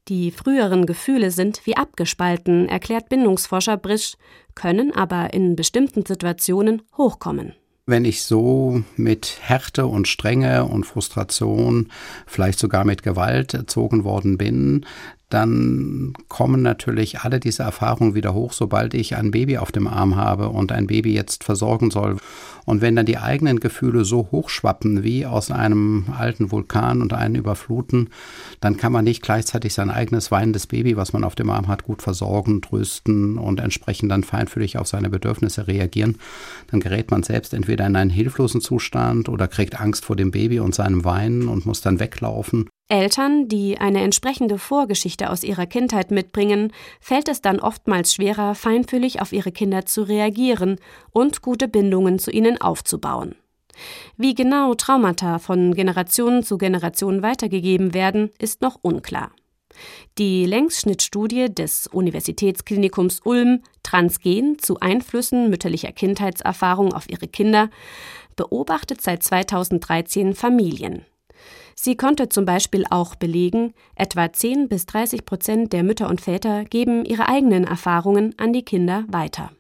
Die 0.08 0.32
früheren 0.32 0.88
Gefühle 0.88 1.30
sind 1.30 1.62
wie 1.68 1.77
abgespalten, 1.77 2.68
erklärt 2.68 3.10
Bindungsforscher 3.10 3.77
Brisch, 3.77 4.15
können 4.56 4.92
aber 4.92 5.36
in 5.36 5.56
bestimmten 5.56 6.03
Situationen 6.03 6.82
hochkommen. 6.98 7.53
Wenn 7.86 8.06
ich 8.06 8.24
so 8.24 8.82
mit 8.96 9.39
Härte 9.42 9.86
und 9.86 10.08
Strenge 10.08 10.65
und 10.65 10.86
Frustration, 10.86 11.92
vielleicht 12.25 12.58
sogar 12.58 12.86
mit 12.86 13.03
Gewalt 13.03 13.53
erzogen 13.53 14.06
worden 14.06 14.38
bin, 14.38 14.86
dann 15.34 16.13
kommen 16.28 16.62
natürlich 16.62 17.22
alle 17.22 17.40
diese 17.40 17.63
Erfahrungen 17.63 18.13
wieder 18.13 18.34
hoch, 18.34 18.54
sobald 18.54 18.94
ich 18.94 19.16
ein 19.16 19.32
Baby 19.32 19.58
auf 19.58 19.72
dem 19.72 19.88
Arm 19.88 20.16
habe 20.16 20.50
und 20.50 20.72
ein 20.72 20.88
Baby 20.88 21.13
jetzt 21.13 21.44
versorgen 21.44 21.90
soll. 21.90 22.18
Und 22.66 22.82
wenn 22.82 22.96
dann 22.96 23.06
die 23.06 23.17
eigenen 23.17 23.60
Gefühle 23.60 24.06
so 24.06 24.30
hochschwappen 24.32 25.04
wie 25.04 25.26
aus 25.26 25.52
einem 25.52 26.06
alten 26.17 26.52
Vulkan 26.52 27.02
und 27.02 27.13
einen 27.13 27.36
überfluten, 27.36 28.10
dann 28.62 28.78
kann 28.78 28.93
man 28.93 29.04
nicht 29.04 29.22
gleichzeitig 29.22 29.74
sein 29.74 29.89
eigenes 29.89 30.32
weinendes 30.32 30.67
Baby, 30.67 30.96
was 30.96 31.12
man 31.12 31.24
auf 31.24 31.36
dem 31.36 31.50
Arm 31.50 31.67
hat, 31.67 31.84
gut 31.84 32.02
versorgen, 32.02 32.62
trösten 32.62 33.38
und 33.38 33.60
entsprechend 33.60 34.12
dann 34.12 34.24
feinfühlig 34.24 34.78
auf 34.78 34.88
seine 34.88 35.10
Bedürfnisse 35.10 35.67
reagieren. 35.67 36.19
Dann 36.72 36.80
gerät 36.80 37.12
man 37.12 37.24
selbst 37.24 37.54
entweder 37.54 37.86
in 37.88 37.96
einen 37.96 38.10
hilflosen 38.10 38.62
Zustand 38.62 39.28
oder 39.28 39.48
kriegt 39.48 39.82
Angst 39.82 40.06
vor 40.06 40.15
dem 40.15 40.32
Baby 40.32 40.60
und 40.60 40.76
seinem 40.76 41.04
Weinen 41.04 41.48
und 41.50 41.65
muss 41.65 41.82
dann 41.82 42.00
weglaufen. 42.00 42.69
Eltern, 42.89 43.48
die 43.48 43.78
eine 43.78 44.02
entsprechende 44.02 44.58
Vorgeschichte 44.58 45.30
aus 45.30 45.43
ihrer 45.43 45.65
Kindheit 45.65 46.12
mitbringen, 46.12 46.72
fällt 47.00 47.28
es 47.28 47.41
dann 47.41 47.60
oftmals 47.60 48.13
schwerer, 48.13 48.56
feinfühlig 48.56 49.22
auf 49.22 49.32
ihre 49.32 49.52
Kinder 49.52 49.86
zu 49.86 50.04
reagieren 50.04 50.78
und 51.12 51.41
gute 51.41 51.67
Bindungen 51.67 52.19
zu 52.19 52.30
ihnen 52.30 52.60
aufzubauen. 52.60 53.36
Wie 54.17 54.36
genau 54.36 54.76
Traumata 54.76 55.39
von 55.39 55.74
Generation 55.74 56.43
zu 56.43 56.58
Generation 56.58 57.24
weitergegeben 57.24 57.93
werden, 57.93 58.30
ist 58.38 58.62
noch 58.62 58.78
unklar. 58.82 59.32
Die 60.19 60.46
Längsschnittstudie 60.46 61.54
des 61.54 61.88
Universitätsklinikums 61.88 63.22
Ulm 63.24 63.63
Transgen 63.82 64.60
zu 64.60 64.80
Einflüssen 64.80 65.50
mütterlicher 65.50 65.91
Kindheitserfahrung 65.91 66.93
auf 66.93 67.10
ihre 67.10 67.28
Kinder 67.28 67.69
beobachtet 68.36 69.02
seit 69.02 69.24
2013 69.24 70.36
Familien. 70.36 71.06
Sie 71.75 71.95
konnte 71.95 72.29
zum 72.29 72.45
Beispiel 72.45 72.86
auch 72.89 73.15
belegen, 73.15 73.73
etwa 73.95 74.31
10 74.31 74.67
bis 74.69 74.86
30 74.86 75.25
Prozent 75.25 75.73
der 75.73 75.83
Mütter 75.83 76.09
und 76.09 76.21
Väter 76.21 76.65
geben 76.65 77.05
ihre 77.05 77.27
eigenen 77.27 77.65
Erfahrungen 77.65 78.33
an 78.38 78.53
die 78.53 78.63
Kinder 78.63 79.05
weiter. 79.07 79.51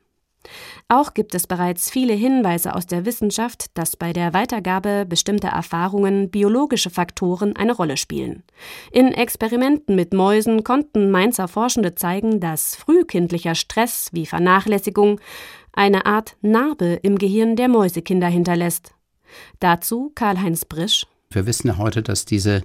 Auch 0.87 1.13
gibt 1.13 1.33
es 1.35 1.47
bereits 1.47 1.89
viele 1.89 2.13
Hinweise 2.13 2.75
aus 2.75 2.85
der 2.85 3.05
Wissenschaft, 3.05 3.77
dass 3.77 3.95
bei 3.95 4.13
der 4.13 4.33
Weitergabe 4.33 5.05
bestimmter 5.07 5.49
Erfahrungen 5.49 6.29
biologische 6.29 6.89
Faktoren 6.89 7.55
eine 7.55 7.73
Rolle 7.73 7.97
spielen. 7.97 8.43
In 8.91 9.13
Experimenten 9.13 9.95
mit 9.95 10.13
Mäusen 10.13 10.63
konnten 10.63 11.11
Mainzer 11.11 11.47
Forschende 11.47 11.95
zeigen, 11.95 12.39
dass 12.39 12.75
frühkindlicher 12.75 13.55
Stress 13.55 14.09
wie 14.11 14.25
Vernachlässigung 14.25 15.19
eine 15.71 16.05
Art 16.05 16.35
Narbe 16.41 16.99
im 17.01 17.17
Gehirn 17.17 17.55
der 17.55 17.69
Mäusekinder 17.69 18.27
hinterlässt. 18.27 18.93
Dazu 19.59 20.11
Karl-Heinz 20.13 20.65
Brisch 20.65 21.07
wir 21.35 21.45
wissen 21.45 21.67
ja 21.67 21.77
heute, 21.77 22.01
dass 22.01 22.25
diese 22.25 22.63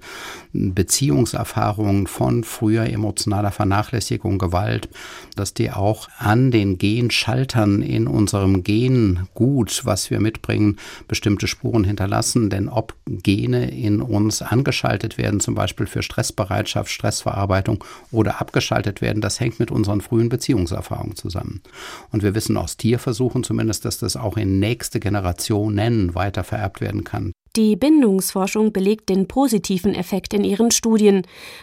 Beziehungserfahrungen 0.53 2.07
von 2.07 2.45
früher 2.45 2.85
emotionaler 2.85 3.51
Vernachlässigung, 3.51 4.39
Gewalt, 4.39 4.89
dass 5.37 5.55
die 5.55 5.71
auch 5.71 6.09
an 6.19 6.51
den 6.51 6.79
Genschaltern 6.79 7.83
in 7.83 8.07
unserem 8.07 8.63
Gengut, 8.63 9.83
was 9.85 10.11
wir 10.11 10.21
mitbringen, 10.21 10.77
bestimmte 11.07 11.47
Spuren 11.47 11.85
hinterlassen. 11.85 12.51
Denn 12.51 12.69
ob 12.69 12.95
Gene 13.07 13.71
in 13.71 14.01
uns 14.01 14.43
angeschaltet 14.43 15.19
werden, 15.19 15.41
zum 15.41 15.55
Beispiel 15.55 15.87
für 15.87 16.03
Stressbereitschaft, 16.03 16.91
Stressverarbeitung 16.91 17.85
oder 18.11 18.41
abgeschaltet 18.41 19.01
werden, 19.01 19.21
das 19.21 19.41
hängt 19.41 19.59
mit 19.59 19.71
unseren 19.71 20.01
frühen 20.01 20.29
Beziehungserfahrungen 20.29 21.17
zusammen. 21.17 21.63
Und 22.11 22.23
wir 22.23 22.35
wissen 22.35 22.57
aus 22.57 22.77
Tierversuchen 22.77 23.45
zumindest, 23.45 23.85
dass 23.85 23.99
das 23.99 24.17
auch 24.17 24.37
in 24.37 24.59
nächste 24.59 25.01
Generationen 25.01 26.15
weiter 26.15 26.45
vererbt 26.45 26.81
werden 26.81 27.05
kann. 27.05 27.33
Die 27.59 27.75
Bindungsforschung 27.75 28.73
belegt 28.73 29.09
den 29.09 29.27
positiven 29.27 29.93
Effekt 29.93 30.33
in 30.33 30.45
ihren 30.45 30.71
Studien. 30.71 31.23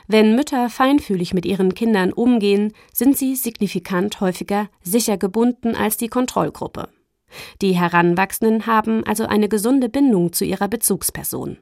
Wenn 0.09 0.35
Mütter 0.35 0.69
feinfühlig 0.69 1.33
mit 1.33 1.45
ihren 1.45 1.73
Kindern 1.73 2.11
umgehen, 2.11 2.73
sind 2.91 3.17
sie 3.17 3.33
signifikant 3.33 4.19
häufiger 4.19 4.67
sicher 4.83 5.17
gebunden 5.17 5.73
als 5.73 5.95
die 5.95 6.09
Kontrollgruppe. 6.09 6.89
Die 7.61 7.77
Heranwachsenden 7.77 8.65
haben 8.65 9.05
also 9.05 9.25
eine 9.25 9.47
gesunde 9.47 9.87
Bindung 9.87 10.33
zu 10.33 10.43
ihrer 10.43 10.67
Bezugsperson. 10.67 11.59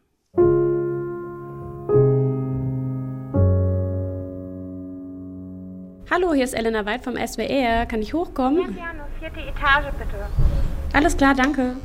Hallo, 6.10 6.34
hier 6.34 6.46
ist 6.46 6.56
Elena 6.56 6.88
Weid 6.88 7.04
vom 7.04 7.18
SWR. 7.18 7.86
Kann 7.86 8.02
ich 8.02 8.16
hochkommen? 8.16 8.62
Ja, 8.62 8.86
gerne. 8.86 9.06
Vierte 9.20 9.42
Etage, 9.42 9.94
bitte. 10.00 10.26
Alles 10.92 11.16
klar, 11.16 11.36
danke. 11.36 11.76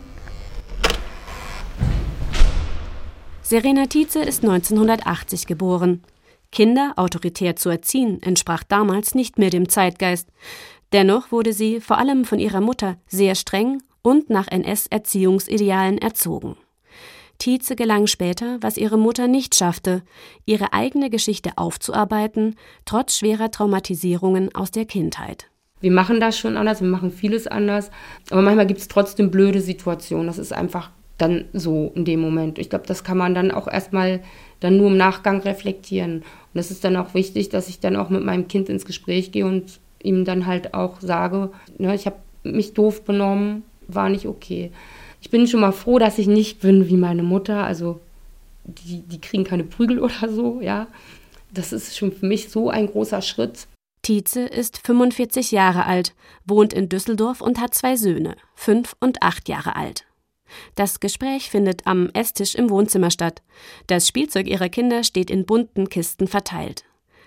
Serena 3.49 3.87
Tietze 3.87 4.19
ist 4.19 4.45
1980 4.45 5.47
geboren. 5.47 6.03
Kinder 6.53 6.93
autoritär 6.97 7.57
zu 7.57 7.71
erziehen 7.71 8.21
entsprach 8.21 8.63
damals 8.63 9.15
nicht 9.15 9.39
mehr 9.39 9.49
dem 9.49 9.71
Zeitgeist. 9.71 10.29
Dennoch 10.93 11.33
wurde 11.33 11.55
sie 11.55 11.81
vor 11.81 11.97
allem 11.97 12.27
von 12.27 12.41
ihrer 12.41 12.61
Mutter 12.61 12.99
sehr 13.07 13.35
streng 13.35 13.81
und 14.03 14.29
nach 14.29 14.49
NS-Erziehungsidealen 14.49 15.97
erzogen. 15.97 16.57
Tietze 17.39 17.75
gelang 17.75 18.07
später, 18.07 18.59
was 18.61 18.77
ihre 18.77 18.99
Mutter 18.99 19.29
nicht 19.29 19.55
schaffte, 19.55 20.03
ihre 20.45 20.75
eigene 20.75 21.09
Geschichte 21.09 21.53
aufzuarbeiten, 21.57 22.55
trotz 22.85 23.17
schwerer 23.17 23.51
Traumatisierungen 23.51 24.55
aus 24.55 24.73
der 24.73 24.85
Kindheit. 24.85 25.47
Wir 25.81 25.91
machen 25.91 26.21
das 26.21 26.37
schon 26.37 26.59
anders, 26.59 26.83
wir 26.83 26.89
machen 26.89 27.11
vieles 27.11 27.47
anders, 27.47 27.91
aber 28.29 28.43
manchmal 28.43 28.67
gibt 28.67 28.81
es 28.81 28.89
trotzdem 28.89 29.31
blöde 29.31 29.63
Situationen. 29.63 30.27
Das 30.27 30.37
ist 30.37 30.53
einfach 30.53 30.91
dann 31.19 31.47
so 31.53 31.93
in 31.95 32.05
dem 32.05 32.21
Moment. 32.21 32.59
Ich 32.59 32.71
glaube, 32.71 32.87
das 32.87 33.05
kann 33.05 33.19
man 33.19 33.35
dann 33.35 33.51
auch 33.51 33.69
erstmal 33.69 34.21
dann 34.61 34.77
nur 34.77 34.89
im 34.89 34.97
Nachgang 34.97 35.41
reflektieren. 35.41 36.23
Und 36.55 36.61
es 36.61 36.71
ist 36.71 36.85
dann 36.85 36.97
auch 36.97 37.15
wichtig, 37.15 37.49
dass 37.49 37.69
ich 37.69 37.81
dann 37.81 37.97
auch 37.97 38.09
mit 38.09 38.25
meinem 38.25 38.49
Kind 38.49 38.69
ins 38.69 38.85
Gespräch 38.85 39.33
gehe 39.33 39.47
und 39.47 39.81
ihm 40.03 40.25
dann 40.25 40.47
halt 40.47 40.75
auch 40.75 41.01
sage, 41.01 41.51
ne, 41.77 41.95
ich 41.95 42.07
habe 42.07 42.17
mich 42.45 42.73
doof 42.75 43.05
benommen, 43.05 43.65
war 43.89 44.09
nicht 44.09 44.27
okay. 44.27 44.71
Ich 45.21 45.31
bin 45.31 45.47
schon 45.49 45.61
mal 45.61 45.73
froh, 45.73 45.99
dass 45.99 46.19
ich 46.19 46.29
nicht 46.29 46.61
bin 46.61 46.89
wie 46.89 46.97
meine 46.97 47.25
Mutter. 47.25 47.65
Also 47.65 48.01
die, 48.65 49.01
die 49.01 49.21
kriegen 49.21 49.45
keine 49.45 49.65
Prügel 49.65 49.99
oder 50.01 50.29
so, 50.29 50.61
ja. 50.61 50.87
Das 51.53 51.73
ist 51.73 51.97
schon 51.97 52.13
für 52.13 52.27
mich 52.27 52.51
so 52.51 52.71
ein 52.71 52.87
großer 52.87 53.23
Schritt. 53.23 53.67
Tietze 54.03 54.43
ist 54.43 54.87
45 54.87 55.51
Jahre 55.51 55.85
alt, 55.85 56.15
wohnt 56.45 56.73
in 56.73 56.89
Düsseldorf 56.89 57.41
und 57.41 57.61
hat 57.61 57.75
zwei 57.75 57.97
Söhne, 57.97 58.37
fünf 58.55 58.95
und 59.01 59.23
acht 59.23 59.49
Jahre 59.49 59.77
alt. 59.77 60.08
Das 60.75 61.01
Gespräch 61.01 61.51
findet 61.51 61.87
am 61.87 62.11
Esstisch 62.15 62.55
im 62.55 62.71
Wohnzimmer 62.71 63.11
statt. 63.11 63.43
Das 63.87 64.07
Spielzeug 64.09 64.47
ihrer 64.47 64.69
Kinder 64.69 65.05
steht 65.05 65.31
in 65.31 65.45
bunten 65.45 65.89
Kisten 65.89 66.27
verteilt. 66.27 66.85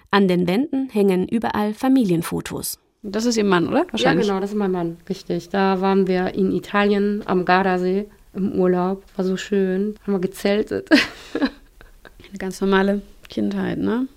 An 0.10 0.28
den 0.28 0.48
Wänden 0.48 0.90
hängen 0.90 1.28
überall 1.28 1.74
Familienfotos. 1.74 2.80
Das 3.04 3.26
ist 3.26 3.38
Ihr 3.38 3.44
Mann, 3.44 3.68
oder? 3.68 3.86
Wahrscheinlich. 3.90 4.28
Ja, 4.28 4.34
genau, 4.34 4.42
das 4.42 4.52
ist 4.52 4.58
mein 4.58 4.72
Mann, 4.72 4.98
richtig. 5.10 5.50
Da 5.50 5.82
waren 5.82 6.08
wir 6.08 6.36
in 6.36 6.52
Italien 6.52 7.24
am 7.26 7.46
Gardasee 7.46 8.08
im 8.34 8.54
Urlaub. 8.54 9.04
War 9.16 9.26
so 9.26 9.38
schön. 9.38 9.96
Haben 10.04 10.14
wir 10.14 10.20
gezeltet. 10.20 10.90
Eine 11.34 12.38
ganz 12.38 12.62
normale 12.62 13.02
Kindheit, 13.28 13.80
ne? 13.80 14.08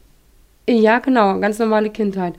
Ja, 0.69 0.99
genau, 0.99 1.39
ganz 1.41 1.59
normale 1.59 1.91
Kindheit. 1.91 2.35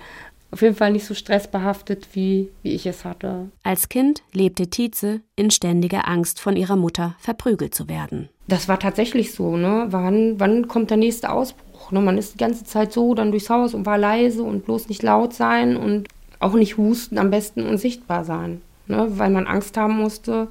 Auf 0.56 0.62
jeden 0.62 0.76
Fall 0.76 0.94
nicht 0.94 1.04
so 1.04 1.14
stressbehaftet, 1.14 2.08
wie, 2.14 2.50
wie 2.64 2.72
ich 2.72 2.86
es 2.86 3.04
hatte. 3.04 3.50
Als 3.64 3.90
Kind 3.90 4.24
lebte 4.32 4.70
Tietze 4.70 5.20
in 5.36 5.52
ständiger 5.52 6.08
Angst, 6.08 6.40
von 6.40 6.56
ihrer 6.56 6.78
Mutter 6.78 7.18
verprügelt 7.20 7.76
zu 7.76 7.90
werden. 7.90 8.30
Das 8.48 8.70
war 8.70 8.80
tatsächlich 8.80 9.34
so, 9.34 9.58
ne? 9.58 9.88
Wann, 9.90 10.40
wann 10.40 10.70
kommt 10.70 10.92
der 10.92 10.98
nächste 10.98 11.30
Ausbruch? 11.30 11.92
Ne? 11.92 12.00
Man 12.00 12.18
ist 12.18 12.36
die 12.36 12.38
ganze 12.38 12.64
Zeit 12.64 12.94
so 12.94 13.14
dann 13.14 13.32
durchs 13.32 13.50
Haus 13.50 13.74
und 13.74 13.86
war 13.86 13.98
leise 13.98 14.44
und 14.44 14.64
bloß 14.64 14.88
nicht 14.88 15.04
laut 15.04 15.34
sein 15.34 15.76
und 15.76 16.08
auch 16.40 16.54
nicht 16.54 16.78
husten, 16.78 17.18
am 17.18 17.32
besten 17.32 17.68
unsichtbar 17.68 18.24
sein, 18.24 18.62
ne? 18.88 19.08
weil 19.10 19.32
man 19.32 19.48
Angst 19.48 19.76
haben 19.76 19.98
musste. 19.98 20.48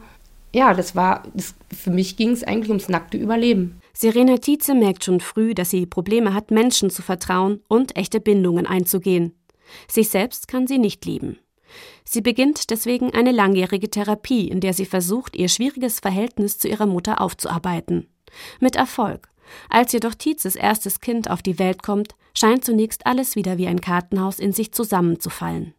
Ja, 0.52 0.74
das 0.74 0.94
war, 0.94 1.22
das, 1.32 1.54
für 1.74 1.90
mich 1.90 2.18
ging 2.18 2.32
es 2.32 2.44
eigentlich 2.44 2.68
ums 2.68 2.90
nackte 2.90 3.16
Überleben. 3.16 3.80
Serena 3.94 4.36
Tietze 4.36 4.74
merkt 4.74 5.02
schon 5.02 5.20
früh, 5.20 5.54
dass 5.54 5.70
sie 5.70 5.86
Probleme 5.86 6.34
hat, 6.34 6.50
Menschen 6.50 6.90
zu 6.90 7.00
vertrauen 7.00 7.62
und 7.68 7.96
echte 7.96 8.20
Bindungen 8.20 8.66
einzugehen. 8.66 9.32
Sich 9.88 10.08
selbst 10.08 10.48
kann 10.48 10.66
sie 10.66 10.78
nicht 10.78 11.04
lieben. 11.04 11.38
Sie 12.04 12.20
beginnt 12.20 12.70
deswegen 12.70 13.12
eine 13.12 13.32
langjährige 13.32 13.90
Therapie, 13.90 14.48
in 14.48 14.60
der 14.60 14.74
sie 14.74 14.86
versucht, 14.86 15.36
ihr 15.36 15.48
schwieriges 15.48 16.00
Verhältnis 16.00 16.58
zu 16.58 16.68
ihrer 16.68 16.86
Mutter 16.86 17.20
aufzuarbeiten. 17.20 18.08
Mit 18.60 18.76
Erfolg. 18.76 19.28
Als 19.68 19.92
jedoch 19.92 20.14
Tietzes 20.14 20.56
erstes 20.56 21.00
Kind 21.00 21.30
auf 21.30 21.42
die 21.42 21.58
Welt 21.58 21.82
kommt, 21.82 22.14
scheint 22.36 22.64
zunächst 22.64 23.06
alles 23.06 23.36
wieder 23.36 23.58
wie 23.58 23.66
ein 23.66 23.80
Kartenhaus 23.80 24.38
in 24.38 24.52
sich 24.52 24.72
zusammenzufallen. 24.72 25.74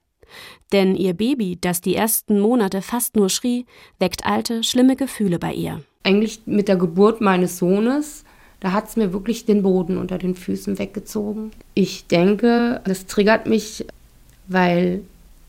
Denn 0.71 0.95
ihr 0.95 1.13
Baby, 1.13 1.57
das 1.59 1.81
die 1.81 1.95
ersten 1.95 2.39
Monate 2.39 2.81
fast 2.81 3.15
nur 3.15 3.29
schrie, 3.29 3.65
weckt 3.99 4.25
alte, 4.25 4.63
schlimme 4.63 4.95
Gefühle 4.95 5.39
bei 5.39 5.53
ihr. 5.53 5.83
Eigentlich 6.03 6.41
mit 6.45 6.67
der 6.67 6.75
Geburt 6.75 7.21
meines 7.21 7.57
Sohnes, 7.57 8.24
da 8.65 8.71
hat 8.71 8.87
es 8.87 8.95
mir 8.95 9.13
wirklich 9.13 9.45
den 9.45 9.61
Boden 9.61 9.99
unter 9.99 10.17
den 10.17 10.33
Füßen 10.33 10.79
weggezogen. 10.79 11.51
Ich 11.75 12.07
denke, 12.07 12.81
das 12.83 13.05
triggert 13.05 13.45
mich, 13.45 13.85
weil 14.47 15.01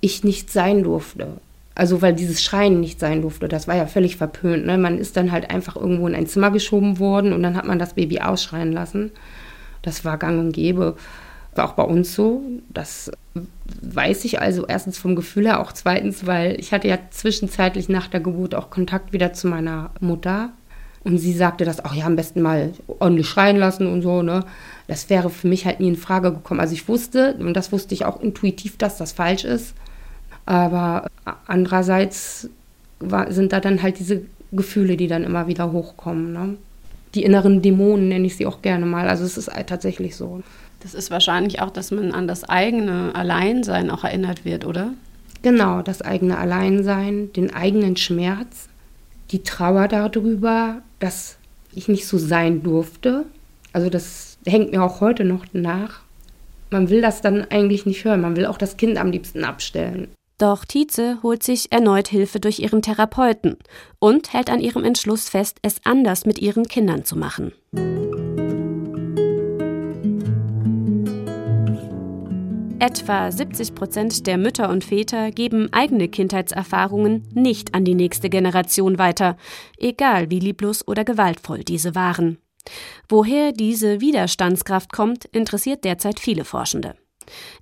ich 0.03 0.23
nicht 0.23 0.53
sein 0.53 0.83
durfte. 0.83 1.29
Also 1.75 2.03
weil 2.03 2.13
dieses 2.13 2.43
Schreien 2.43 2.79
nicht 2.79 3.01
sein 3.01 3.23
durfte, 3.23 3.49
das 3.49 3.67
war 3.69 3.75
ja 3.75 3.87
völlig 3.87 4.19
verpönt. 4.19 4.67
Ne? 4.67 4.77
Man 4.77 4.99
ist 4.99 5.17
dann 5.17 5.33
halt 5.33 5.49
einfach 5.49 5.77
irgendwo 5.77 6.07
in 6.07 6.15
ein 6.15 6.27
Zimmer 6.27 6.51
geschoben 6.51 6.99
worden 6.99 7.33
und 7.33 7.43
dann 7.43 7.57
hat 7.57 7.65
man 7.65 7.79
das 7.79 7.95
Baby 7.95 8.19
ausschreien 8.19 8.73
lassen. 8.73 9.13
Das 9.81 10.05
war 10.05 10.19
gang 10.19 10.39
und 10.39 10.53
gäbe. 10.53 10.95
War 11.55 11.71
auch 11.71 11.73
bei 11.73 11.85
uns 11.85 12.15
so. 12.15 12.43
Das 12.69 13.11
weiß 13.81 14.27
ich 14.27 14.43
also 14.43 14.67
erstens 14.67 14.99
vom 14.99 15.17
Gefühl 15.17 15.47
her, 15.47 15.61
auch 15.61 15.73
zweitens, 15.73 16.27
weil 16.27 16.61
ich 16.61 16.75
hatte 16.75 16.89
ja 16.89 16.99
zwischenzeitlich 17.09 17.89
nach 17.89 18.09
der 18.09 18.21
Geburt 18.21 18.55
auch 18.55 18.69
Kontakt 18.69 19.15
wieder 19.15 19.33
zu 19.33 19.49
meiner 19.49 19.89
Mutter. 20.01 20.51
Und 21.07 21.19
sie 21.19 21.35
sagte 21.35 21.65
das 21.65 21.85
auch, 21.85 21.95
ja, 21.95 22.05
am 22.05 22.17
besten 22.17 22.43
mal 22.43 22.73
ordentlich 22.99 23.29
schreien 23.29 23.57
lassen 23.57 23.87
und 23.87 24.03
so, 24.03 24.23
ne? 24.23 24.45
Das 24.89 25.09
wäre 25.09 25.31
für 25.31 25.47
mich 25.47 25.65
halt 25.65 25.79
nie 25.79 25.87
in 25.87 25.97
Frage 25.97 26.33
gekommen. 26.33 26.59
Also 26.59 26.75
ich 26.75 26.89
wusste, 26.89 27.37
und 27.39 27.55
das 27.55 27.71
wusste 27.71 27.95
ich 27.95 28.05
auch 28.05 28.21
intuitiv, 28.21 28.77
dass 28.77 28.99
das 28.99 29.13
falsch 29.13 29.45
ist. 29.45 29.75
Aber 30.47 31.07
andererseits 31.47 32.51
war, 32.99 33.31
sind 33.31 33.53
da 33.53 33.61
dann 33.61 33.85
halt 33.85 34.01
diese 34.01 34.23
Gefühle, 34.51 34.97
die 34.97 35.07
dann 35.07 35.23
immer 35.23 35.47
wieder 35.47 35.71
hochkommen. 35.71 36.33
Ne? 36.33 36.57
Die 37.15 37.23
inneren 37.23 37.63
Dämonen 37.63 38.09
nenne 38.09 38.27
ich 38.27 38.35
sie 38.35 38.47
auch 38.47 38.61
gerne 38.61 38.85
mal. 38.85 39.09
Also 39.09 39.23
es 39.23 39.39
ist 39.39 39.47
halt 39.47 39.69
tatsächlich 39.69 40.17
so. 40.17 40.43
Das 40.81 40.93
ist 40.93 41.13
wahrscheinlich 41.13 41.61
auch, 41.61 41.71
dass 41.71 41.93
man 41.93 42.11
an 42.11 42.27
das 42.27 42.43
eigene 42.43 43.15
Alleinsein 43.15 43.93
auch 43.93 44.03
erinnert 44.03 44.45
wird, 44.45 44.67
oder? 44.67 44.91
Genau, 45.43 45.83
das 45.83 46.03
eigene 46.03 46.37
Alleinsein, 46.37 47.33
den 47.33 47.55
eigenen 47.55 47.97
Schmerz, 47.97 48.69
die 49.31 49.43
Trauer 49.43 49.89
darüber, 49.89 50.83
dass 50.99 51.37
ich 51.75 51.89
nicht 51.89 52.07
so 52.07 52.19
sein 52.19 52.63
durfte. 52.63 53.25
Also 53.73 53.91
das 53.91 54.39
hängt 54.47 54.73
mir 54.73 54.83
auch 54.83 55.01
heute 55.01 55.25
noch 55.25 55.45
nach. 55.53 56.01
Man 56.71 56.89
will 56.89 57.01
das 57.01 57.21
dann 57.21 57.47
eigentlich 57.51 57.87
nicht 57.87 58.05
hören. 58.05 58.21
Man 58.21 58.37
will 58.37 58.47
auch 58.47 58.59
das 58.59 58.77
Kind 58.77 58.99
am 58.99 59.11
liebsten 59.11 59.45
abstellen. 59.45 60.09
Doch 60.39 60.67
Tietze 60.67 61.19
holt 61.23 61.43
sich 61.43 61.73
erneut 61.73 62.09
Hilfe 62.09 62.41
durch 62.41 62.59
ihren 62.59 62.83
Therapeuten 62.83 63.57
und 63.99 64.35
hält 64.35 64.51
an 64.51 64.61
ihrem 64.61 64.85
Entschluss 64.85 65.31
fest, 65.31 65.59
es 65.63 65.77
anders 65.85 66.27
mit 66.27 66.39
ihren 66.39 66.69
Kindern 66.69 67.05
zu 67.07 67.17
machen. 67.17 67.53
Etwa 72.79 73.33
70 73.33 73.75
Prozent 73.75 74.27
der 74.27 74.37
Mütter 74.37 74.69
und 74.69 74.85
Väter 74.85 75.31
geben 75.31 75.73
eigene 75.73 76.09
Kindheitserfahrungen 76.09 77.27
nicht 77.33 77.75
an 77.75 77.87
die 77.87 77.95
nächste 77.95 78.29
Generation 78.29 78.99
weiter, 78.99 79.39
egal 79.79 80.31
wie 80.31 80.41
lieblos 80.41 80.87
oder 80.87 81.03
gewaltvoll 81.03 81.65
diese 81.65 81.95
waren. 81.95 82.37
Woher 83.09 83.53
diese 83.53 84.03
Widerstandskraft 84.03 84.93
kommt, 84.93 85.25
interessiert 85.25 85.85
derzeit 85.85 86.21
viele 86.21 86.45
Forschende. 86.45 86.97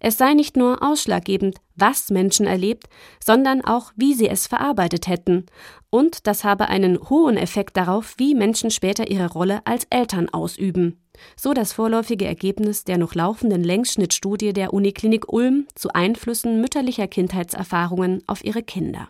Es 0.00 0.18
sei 0.18 0.34
nicht 0.34 0.56
nur 0.56 0.82
ausschlaggebend, 0.82 1.58
was 1.76 2.10
Menschen 2.10 2.46
erlebt, 2.46 2.88
sondern 3.22 3.64
auch, 3.64 3.92
wie 3.94 4.14
sie 4.14 4.28
es 4.28 4.48
verarbeitet 4.48 5.06
hätten. 5.06 5.46
Und 5.90 6.26
das 6.26 6.42
habe 6.42 6.68
einen 6.68 6.98
hohen 7.08 7.36
Effekt 7.36 7.76
darauf, 7.76 8.14
wie 8.18 8.34
Menschen 8.34 8.72
später 8.72 9.08
ihre 9.08 9.30
Rolle 9.30 9.60
als 9.64 9.86
Eltern 9.90 10.28
ausüben. 10.28 11.03
So 11.36 11.54
das 11.54 11.72
vorläufige 11.72 12.26
Ergebnis 12.26 12.84
der 12.84 12.98
noch 12.98 13.14
laufenden 13.14 13.64
Längsschnittstudie 13.64 14.52
der 14.52 14.72
Uniklinik 14.72 15.32
Ulm 15.32 15.66
zu 15.74 15.90
Einflüssen 15.92 16.60
mütterlicher 16.60 17.08
Kindheitserfahrungen 17.08 18.22
auf 18.26 18.44
ihre 18.44 18.62
Kinder. 18.62 19.08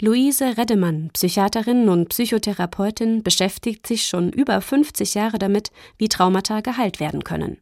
Luise 0.00 0.56
Reddemann, 0.56 1.10
Psychiaterin 1.12 1.88
und 1.88 2.08
Psychotherapeutin, 2.08 3.22
beschäftigt 3.22 3.86
sich 3.86 4.06
schon 4.06 4.30
über 4.30 4.60
50 4.60 5.14
Jahre 5.14 5.38
damit, 5.38 5.70
wie 5.98 6.08
Traumata 6.08 6.60
geheilt 6.60 7.00
werden 7.00 7.24
können. 7.24 7.58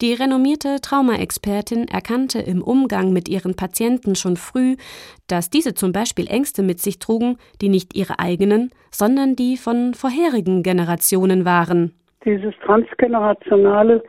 Die 0.00 0.12
renommierte 0.12 0.80
Traumaexpertin 0.80 1.88
erkannte 1.88 2.40
im 2.40 2.62
Umgang 2.62 3.12
mit 3.12 3.28
ihren 3.28 3.54
Patienten 3.54 4.14
schon 4.14 4.36
früh, 4.36 4.76
dass 5.26 5.50
diese 5.50 5.74
zum 5.74 5.92
Beispiel 5.92 6.28
Ängste 6.28 6.62
mit 6.62 6.80
sich 6.80 6.98
trugen, 6.98 7.36
die 7.60 7.68
nicht 7.68 7.94
ihre 7.96 8.18
eigenen, 8.18 8.70
sondern 8.90 9.36
die 9.36 9.56
von 9.56 9.94
vorherigen 9.94 10.62
Generationen 10.62 11.44
waren. 11.44 11.92
Dieses 12.26 12.54
transgenerationale 12.64 14.02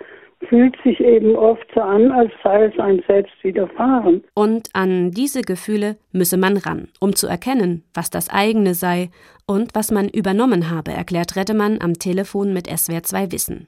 fühlt 0.50 0.76
sich 0.84 1.00
eben 1.00 1.36
oft 1.36 1.66
so 1.74 1.82
an, 1.82 2.12
als 2.12 2.32
sei 2.44 2.66
es 2.66 2.80
ein 2.80 3.02
selbst 3.08 3.34
widerfahren. 3.44 4.24
Und 4.34 4.70
an 4.74 5.12
diese 5.12 5.42
Gefühle 5.42 5.98
müsse 6.12 6.38
man 6.38 6.58
ran, 6.58 6.90
um 7.00 7.16
zu 7.16 7.28
erkennen, 7.28 7.84
was 7.94 8.10
das 8.10 8.30
eigene 8.30 8.74
sei 8.74 9.10
und 9.48 9.74
was 9.74 9.92
man 9.92 10.10
übernommen 10.10 10.70
habe, 10.70 10.92
erklärt 10.92 11.36
Reddemann 11.36 11.80
am 11.82 11.94
Telefon 11.94 12.54
mit 12.54 12.68
SWR2 12.68 13.32
Wissen. 13.32 13.68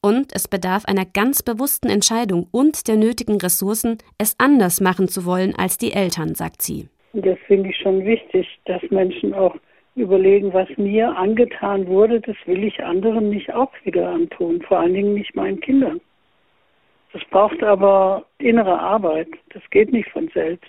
Und 0.00 0.32
es 0.34 0.46
bedarf 0.46 0.84
einer 0.84 1.04
ganz 1.04 1.42
bewussten 1.42 1.88
Entscheidung 1.88 2.46
und 2.52 2.86
der 2.86 2.96
nötigen 2.96 3.38
Ressourcen, 3.38 3.98
es 4.18 4.36
anders 4.38 4.80
machen 4.80 5.08
zu 5.08 5.24
wollen 5.24 5.54
als 5.56 5.78
die 5.78 5.92
Eltern, 5.92 6.34
sagt 6.34 6.62
sie. 6.62 6.88
Das 7.14 7.38
finde 7.46 7.70
ich 7.70 7.76
schon 7.76 8.04
wichtig, 8.04 8.46
dass 8.66 8.82
Menschen 8.90 9.34
auch 9.34 9.56
überlegen, 10.00 10.52
was 10.52 10.68
mir 10.76 11.16
angetan 11.16 11.86
wurde, 11.86 12.20
das 12.20 12.36
will 12.46 12.64
ich 12.64 12.82
anderen 12.82 13.30
nicht 13.30 13.52
auch 13.52 13.72
wieder 13.84 14.08
antun, 14.08 14.62
vor 14.62 14.80
allen 14.80 14.94
Dingen 14.94 15.14
nicht 15.14 15.34
meinen 15.34 15.60
Kindern. 15.60 16.00
Das 17.12 17.22
braucht 17.30 17.62
aber 17.62 18.26
innere 18.38 18.78
Arbeit, 18.78 19.28
das 19.52 19.62
geht 19.70 19.92
nicht 19.92 20.10
von 20.10 20.28
selbst. 20.34 20.68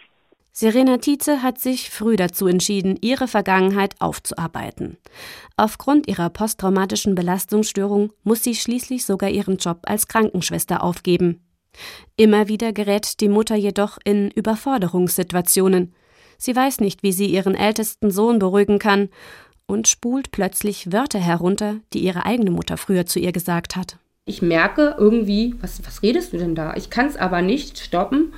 Serena 0.51 0.97
Tietze 0.97 1.41
hat 1.41 1.59
sich 1.59 1.89
früh 1.89 2.15
dazu 2.15 2.47
entschieden, 2.47 2.97
ihre 3.01 3.27
Vergangenheit 3.27 3.95
aufzuarbeiten. 3.99 4.97
Aufgrund 5.55 6.07
ihrer 6.07 6.29
posttraumatischen 6.29 7.15
Belastungsstörung 7.15 8.11
muss 8.23 8.43
sie 8.43 8.55
schließlich 8.55 9.05
sogar 9.05 9.29
ihren 9.29 9.57
Job 9.57 9.79
als 9.83 10.07
Krankenschwester 10.07 10.83
aufgeben. 10.83 11.41
Immer 12.17 12.47
wieder 12.47 12.73
gerät 12.73 13.21
die 13.21 13.29
Mutter 13.29 13.55
jedoch 13.55 13.99
in 14.03 14.31
Überforderungssituationen. 14.31 15.93
Sie 16.39 16.56
weiß 16.56 16.80
nicht, 16.80 17.04
wie 17.04 17.12
sie 17.12 17.28
ihren 17.28 17.54
ältesten 17.54 18.10
Sohn 18.10 18.39
beruhigen 18.39 18.80
kann 18.80 19.10
und 19.67 19.88
spult 19.88 20.32
plötzlich 20.32 20.91
Wörter 20.91 21.19
herunter, 21.19 21.75
die 21.93 21.99
ihre 21.99 22.25
eigene 22.25 22.49
Mutter 22.49 22.78
früher 22.78 23.06
zu 23.06 23.19
ihr 23.19 23.34
gesagt 23.34 23.75
hat. 23.75 23.97
Ich 24.25 24.41
merke 24.41 24.95
irgendwie, 24.97 25.56
was, 25.62 25.86
was 25.86 26.02
redest 26.02 26.34
du 26.34 26.38
denn 26.38 26.56
da? 26.56 26.73
Ich 26.75 26.89
kann 26.89 27.08
es 27.08 27.17
aber 27.17 27.41
nicht 27.41 27.78
stoppen 27.78 28.34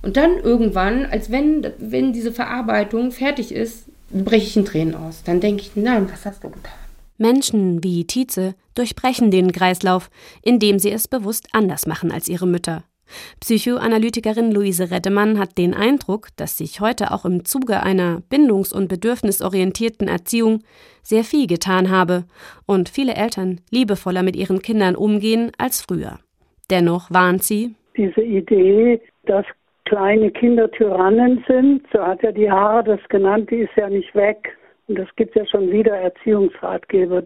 und 0.00 0.16
dann 0.16 0.38
irgendwann, 0.38 1.04
als 1.04 1.30
wenn, 1.30 1.66
wenn 1.78 2.12
diese 2.12 2.32
Verarbeitung 2.32 3.10
fertig 3.10 3.52
ist, 3.52 3.86
breche 4.10 4.46
ich 4.46 4.56
in 4.56 4.64
Tränen 4.64 4.94
aus. 4.94 5.22
Dann 5.24 5.40
denke 5.40 5.62
ich, 5.62 5.72
nein, 5.74 6.08
was 6.10 6.24
hast 6.24 6.44
du 6.44 6.50
getan? 6.50 6.72
Menschen 7.18 7.82
wie 7.82 8.04
Tietze 8.04 8.54
durchbrechen 8.74 9.30
den 9.30 9.52
Kreislauf, 9.52 10.10
indem 10.42 10.78
sie 10.78 10.90
es 10.90 11.08
bewusst 11.08 11.48
anders 11.52 11.86
machen 11.86 12.12
als 12.12 12.28
ihre 12.28 12.46
Mütter. 12.46 12.84
Psychoanalytikerin 13.40 14.52
Luise 14.52 14.90
Reddemann 14.90 15.38
hat 15.38 15.58
den 15.58 15.74
Eindruck, 15.74 16.28
dass 16.36 16.58
sich 16.58 16.80
heute 16.80 17.12
auch 17.12 17.24
im 17.24 17.44
Zuge 17.44 17.82
einer 17.82 18.22
bindungs- 18.30 18.74
und 18.74 18.88
bedürfnisorientierten 18.88 20.08
Erziehung 20.08 20.60
sehr 21.02 21.24
viel 21.24 21.46
getan 21.46 21.90
habe 21.90 22.24
und 22.66 22.88
viele 22.88 23.14
Eltern 23.14 23.60
liebevoller 23.70 24.22
mit 24.22 24.36
ihren 24.36 24.62
Kindern 24.62 24.96
umgehen 24.96 25.52
als 25.58 25.82
früher. 25.82 26.18
Dennoch 26.70 27.10
warnt 27.10 27.42
sie, 27.42 27.74
diese 27.96 28.22
Idee, 28.22 29.00
dass 29.24 29.44
kleine 29.84 30.30
Kinder 30.30 30.70
Tyrannen 30.70 31.44
sind, 31.46 31.86
so 31.92 32.02
hat 32.02 32.22
ja 32.22 32.32
die 32.32 32.50
Haare 32.50 32.84
das 32.84 33.00
genannt, 33.08 33.50
die 33.50 33.60
ist 33.60 33.76
ja 33.76 33.88
nicht 33.88 34.14
weg. 34.14 34.56
Und 34.88 34.98
es 34.98 35.08
gibt 35.16 35.36
ja 35.36 35.46
schon 35.46 35.70
wieder 35.70 35.96
Erziehungsratgeber, 35.96 37.24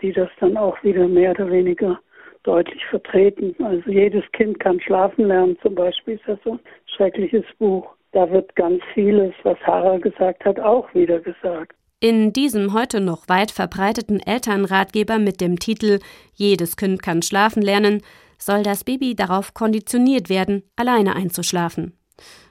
die 0.00 0.12
das 0.12 0.28
dann 0.40 0.56
auch 0.56 0.82
wieder 0.82 1.08
mehr 1.08 1.30
oder 1.32 1.50
weniger 1.50 1.98
deutlich 2.44 2.84
vertreten. 2.86 3.54
Also 3.64 3.90
jedes 3.90 4.24
Kind 4.32 4.60
kann 4.60 4.80
schlafen 4.80 5.26
lernen, 5.26 5.56
zum 5.62 5.74
Beispiel 5.74 6.14
ist 6.14 6.24
das 6.26 6.38
so 6.44 6.52
ein 6.52 6.60
schreckliches 6.96 7.44
Buch. 7.58 7.86
Da 8.12 8.30
wird 8.30 8.54
ganz 8.56 8.82
vieles, 8.94 9.32
was 9.42 9.58
Hara 9.60 9.98
gesagt 9.98 10.44
hat, 10.44 10.60
auch 10.60 10.92
wieder 10.94 11.20
gesagt. 11.20 11.74
In 12.00 12.32
diesem 12.32 12.72
heute 12.72 13.00
noch 13.00 13.28
weit 13.28 13.52
verbreiteten 13.52 14.20
Elternratgeber 14.20 15.18
mit 15.18 15.40
dem 15.40 15.58
Titel 15.58 16.00
Jedes 16.34 16.76
Kind 16.76 17.02
kann 17.02 17.22
schlafen 17.22 17.62
lernen 17.62 18.02
soll 18.42 18.62
das 18.62 18.84
Baby 18.84 19.14
darauf 19.14 19.54
konditioniert 19.54 20.28
werden, 20.28 20.62
alleine 20.76 21.14
einzuschlafen. 21.14 21.96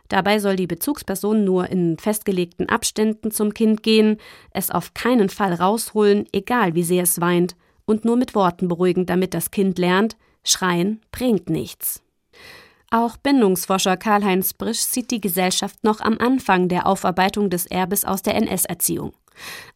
Dabei 0.07 0.39
soll 0.39 0.55
die 0.55 0.67
Bezugsperson 0.67 1.45
nur 1.45 1.69
in 1.69 1.97
festgelegten 1.97 2.67
Abständen 2.67 3.31
zum 3.31 3.53
Kind 3.53 3.81
gehen, 3.83 4.17
es 4.51 4.69
auf 4.69 4.93
keinen 4.93 5.29
Fall 5.29 5.53
rausholen, 5.53 6.27
egal 6.33 6.75
wie 6.75 6.83
sehr 6.83 7.03
es 7.03 7.21
weint, 7.21 7.55
und 7.91 8.05
nur 8.05 8.15
mit 8.15 8.33
Worten 8.33 8.67
beruhigen, 8.67 9.05
damit 9.05 9.33
das 9.33 9.51
Kind 9.51 9.77
lernt, 9.77 10.17
Schreien 10.43 11.01
bringt 11.11 11.49
nichts. 11.49 12.01
Auch 12.89 13.15
Bindungsforscher 13.17 13.95
Karl-Heinz 13.95 14.53
Brisch 14.53 14.79
sieht 14.79 15.11
die 15.11 15.21
Gesellschaft 15.21 15.83
noch 15.83 16.01
am 16.01 16.17
Anfang 16.17 16.67
der 16.67 16.87
Aufarbeitung 16.87 17.49
des 17.49 17.65
Erbes 17.67 18.03
aus 18.03 18.21
der 18.21 18.35
NS-Erziehung. 18.35 19.13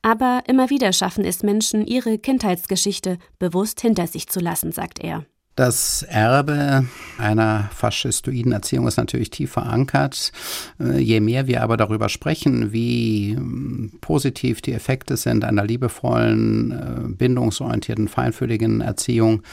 Aber 0.01 0.43
immer 0.47 0.69
wieder 0.69 0.91
schaffen 0.91 1.23
es 1.23 1.43
Menschen, 1.43 1.86
ihre 1.86 2.17
Kindheitsgeschichte 2.17 3.17
bewusst 3.39 3.80
hinter 3.82 4.08
sich 4.08 4.28
zu 4.28 4.39
lassen, 4.39 4.71
sagt 4.71 4.99
er. 4.99 5.25
Das 5.55 6.03
Erbe 6.03 6.85
einer 7.17 7.69
faschistoiden 7.73 8.51
Erziehung 8.51 8.87
ist 8.87 8.97
natürlich 8.97 9.29
tief 9.29 9.51
verankert. 9.53 10.33
Äh, 10.81 10.99
je 10.99 11.21
mehr 11.21 11.47
wir 11.47 11.63
aber 11.63 11.77
darüber 11.77 12.09
sprechen, 12.09 12.73
wie 12.73 13.31
ähm, 13.31 13.93
positiv 14.01 14.61
die 14.61 14.73
Effekte 14.73 15.15
sind 15.15 15.45
einer 15.45 15.63
liebevollen, 15.63 16.71
äh, 16.71 17.07
bindungsorientierten, 17.07 18.09
feinfühligen 18.09 18.81
Erziehung, 18.81 19.43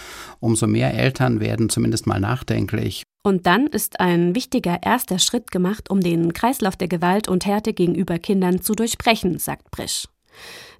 umso 0.41 0.67
mehr 0.67 0.93
Eltern 0.93 1.39
werden 1.39 1.69
zumindest 1.69 2.09
mal 2.09 2.19
nachdenklich. 2.19 3.05
Und 3.23 3.47
dann 3.47 3.69
ist 3.69 4.01
ein 4.01 4.35
wichtiger 4.35 4.83
erster 4.83 5.21
Schritt 5.21 5.53
gemacht, 5.53 5.89
um 5.89 6.01
den 6.01 6.33
Kreislauf 6.33 6.75
der 6.75 6.89
Gewalt 6.89 7.29
und 7.29 7.47
Härte 7.47 7.73
gegenüber 7.73 8.19
Kindern 8.19 8.61
zu 8.61 8.75
durchbrechen, 8.75 9.39
sagt 9.39 9.71
Brisch. 9.71 10.09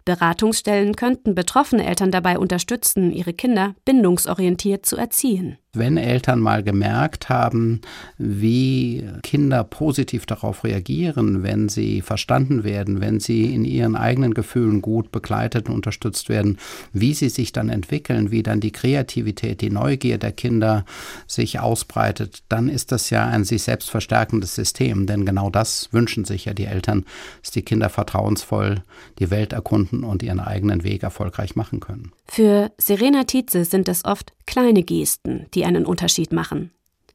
Beratungsstellen 0.05 0.97
könnten 0.97 1.35
betroffene 1.35 1.87
Eltern 1.87 2.11
dabei 2.11 2.39
unterstützen, 2.39 3.13
ihre 3.13 3.33
Kinder 3.33 3.75
bindungsorientiert 3.85 4.85
zu 4.85 4.97
erziehen. 4.97 5.59
Wenn 5.75 5.97
Eltern 5.97 6.39
mal 6.39 6.63
gemerkt 6.63 7.31
haben, 7.31 7.81
wie 8.19 9.09
Kinder 9.23 9.65
positiv 9.65 10.27
darauf 10.27 10.65
reagieren, 10.65 11.43
wenn 11.43 11.71
sie 11.71 12.03
verstanden 12.03 12.63
werden, 12.63 13.01
wenn 13.01 13.21
sie 13.21 13.55
in 13.55 13.65
ihren 13.65 13.97
eigenen 13.97 14.35
Gefühlen 14.35 14.83
gut 14.83 15.11
begleitet 15.13 15.71
und 15.71 15.77
unterstützt 15.77 16.29
werden, 16.29 16.59
wie 16.93 17.15
sie 17.15 17.31
sich 17.31 17.53
dann 17.53 17.71
entwickeln, 17.71 18.31
wie 18.31 18.43
dann 18.43 18.61
die 18.61 18.71
Kreativität, 18.71 19.63
die 19.63 19.71
Neugier 19.71 20.19
der 20.19 20.33
Kinder 20.33 20.85
sich 21.27 21.59
ausbreitet, 21.59 22.43
dann 22.51 22.69
ist 22.69 22.93
das 22.93 23.09
ja 23.09 23.27
ein 23.27 23.45
sich 23.45 23.63
selbst 23.63 23.89
verstärkendes 23.89 24.55
System. 24.55 25.07
Denn 25.07 25.25
genau 25.25 25.49
das 25.49 25.89
wünschen 25.91 26.27
sich 26.27 26.45
ja 26.45 26.53
die 26.53 26.67
Eltern, 26.67 27.07
dass 27.41 27.51
die 27.51 27.63
Kinder 27.63 27.89
vertrauensvoll 27.89 28.83
die 29.19 29.31
Welt 29.31 29.55
erkunden 29.55 30.05
und 30.05 30.23
ihren 30.23 30.41
eigenen 30.41 30.85
Weg 30.85 31.03
erfolgreich 31.03 31.57
machen 31.57 31.81
können. 31.81 32.13
Für 32.27 32.73
Serena 32.79 33.25
Tietze 33.25 33.65
sind 33.65 33.89
es 33.89 34.05
oft 34.05 34.33
kleine 34.47 34.83
Gesten, 34.83 35.47
die 35.55 35.62
einen 35.65 35.87
Unterschied 35.87 36.33
machen. 36.33 36.71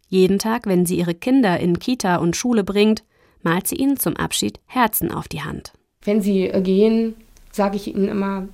Jeden 0.09 0.39
Tag, 0.39 0.65
wenn 0.65 0.85
sie 0.85 0.97
ihre 0.97 1.13
Kinder 1.15 1.59
in 1.59 1.79
Kita 1.79 2.17
und 2.17 2.35
Schule 2.35 2.63
bringt, 2.63 3.03
malt 3.43 3.67
sie 3.67 3.75
ihnen 3.75 3.97
zum 3.97 4.15
Abschied 4.15 4.59
Herzen 4.65 5.11
auf 5.11 5.27
die 5.27 5.41
Hand. 5.41 5.73
Wenn 6.03 6.21
sie 6.21 6.49
gehen, 6.63 7.15
sage 7.51 7.75
ich 7.75 7.87
ihnen 7.87 8.07
immer, 8.07 8.47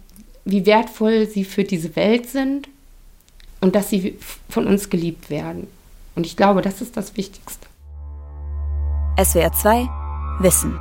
wie 0.45 0.65
wertvoll 0.65 1.27
sie 1.27 1.45
für 1.45 1.63
diese 1.63 1.95
Welt 1.95 2.27
sind 2.27 2.69
und 3.61 3.75
dass 3.75 3.89
sie 3.89 4.17
von 4.49 4.67
uns 4.67 4.89
geliebt 4.89 5.29
werden. 5.29 5.67
Und 6.15 6.25
ich 6.25 6.35
glaube, 6.35 6.61
das 6.61 6.81
ist 6.81 6.97
das 6.97 7.15
Wichtigste. 7.15 7.67
SWR 9.23 9.53
2 9.53 9.89
Wissen 10.39 10.79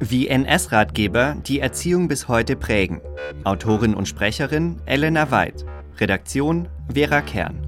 wie 0.00 0.28
NS-Ratgeber 0.28 1.36
die 1.46 1.60
Erziehung 1.60 2.08
bis 2.08 2.28
heute 2.28 2.56
prägen. 2.56 3.00
Autorin 3.44 3.94
und 3.94 4.06
Sprecherin 4.06 4.80
Elena 4.86 5.30
Weid. 5.30 5.64
Redaktion 5.98 6.68
Vera 6.92 7.20
Kern. 7.20 7.67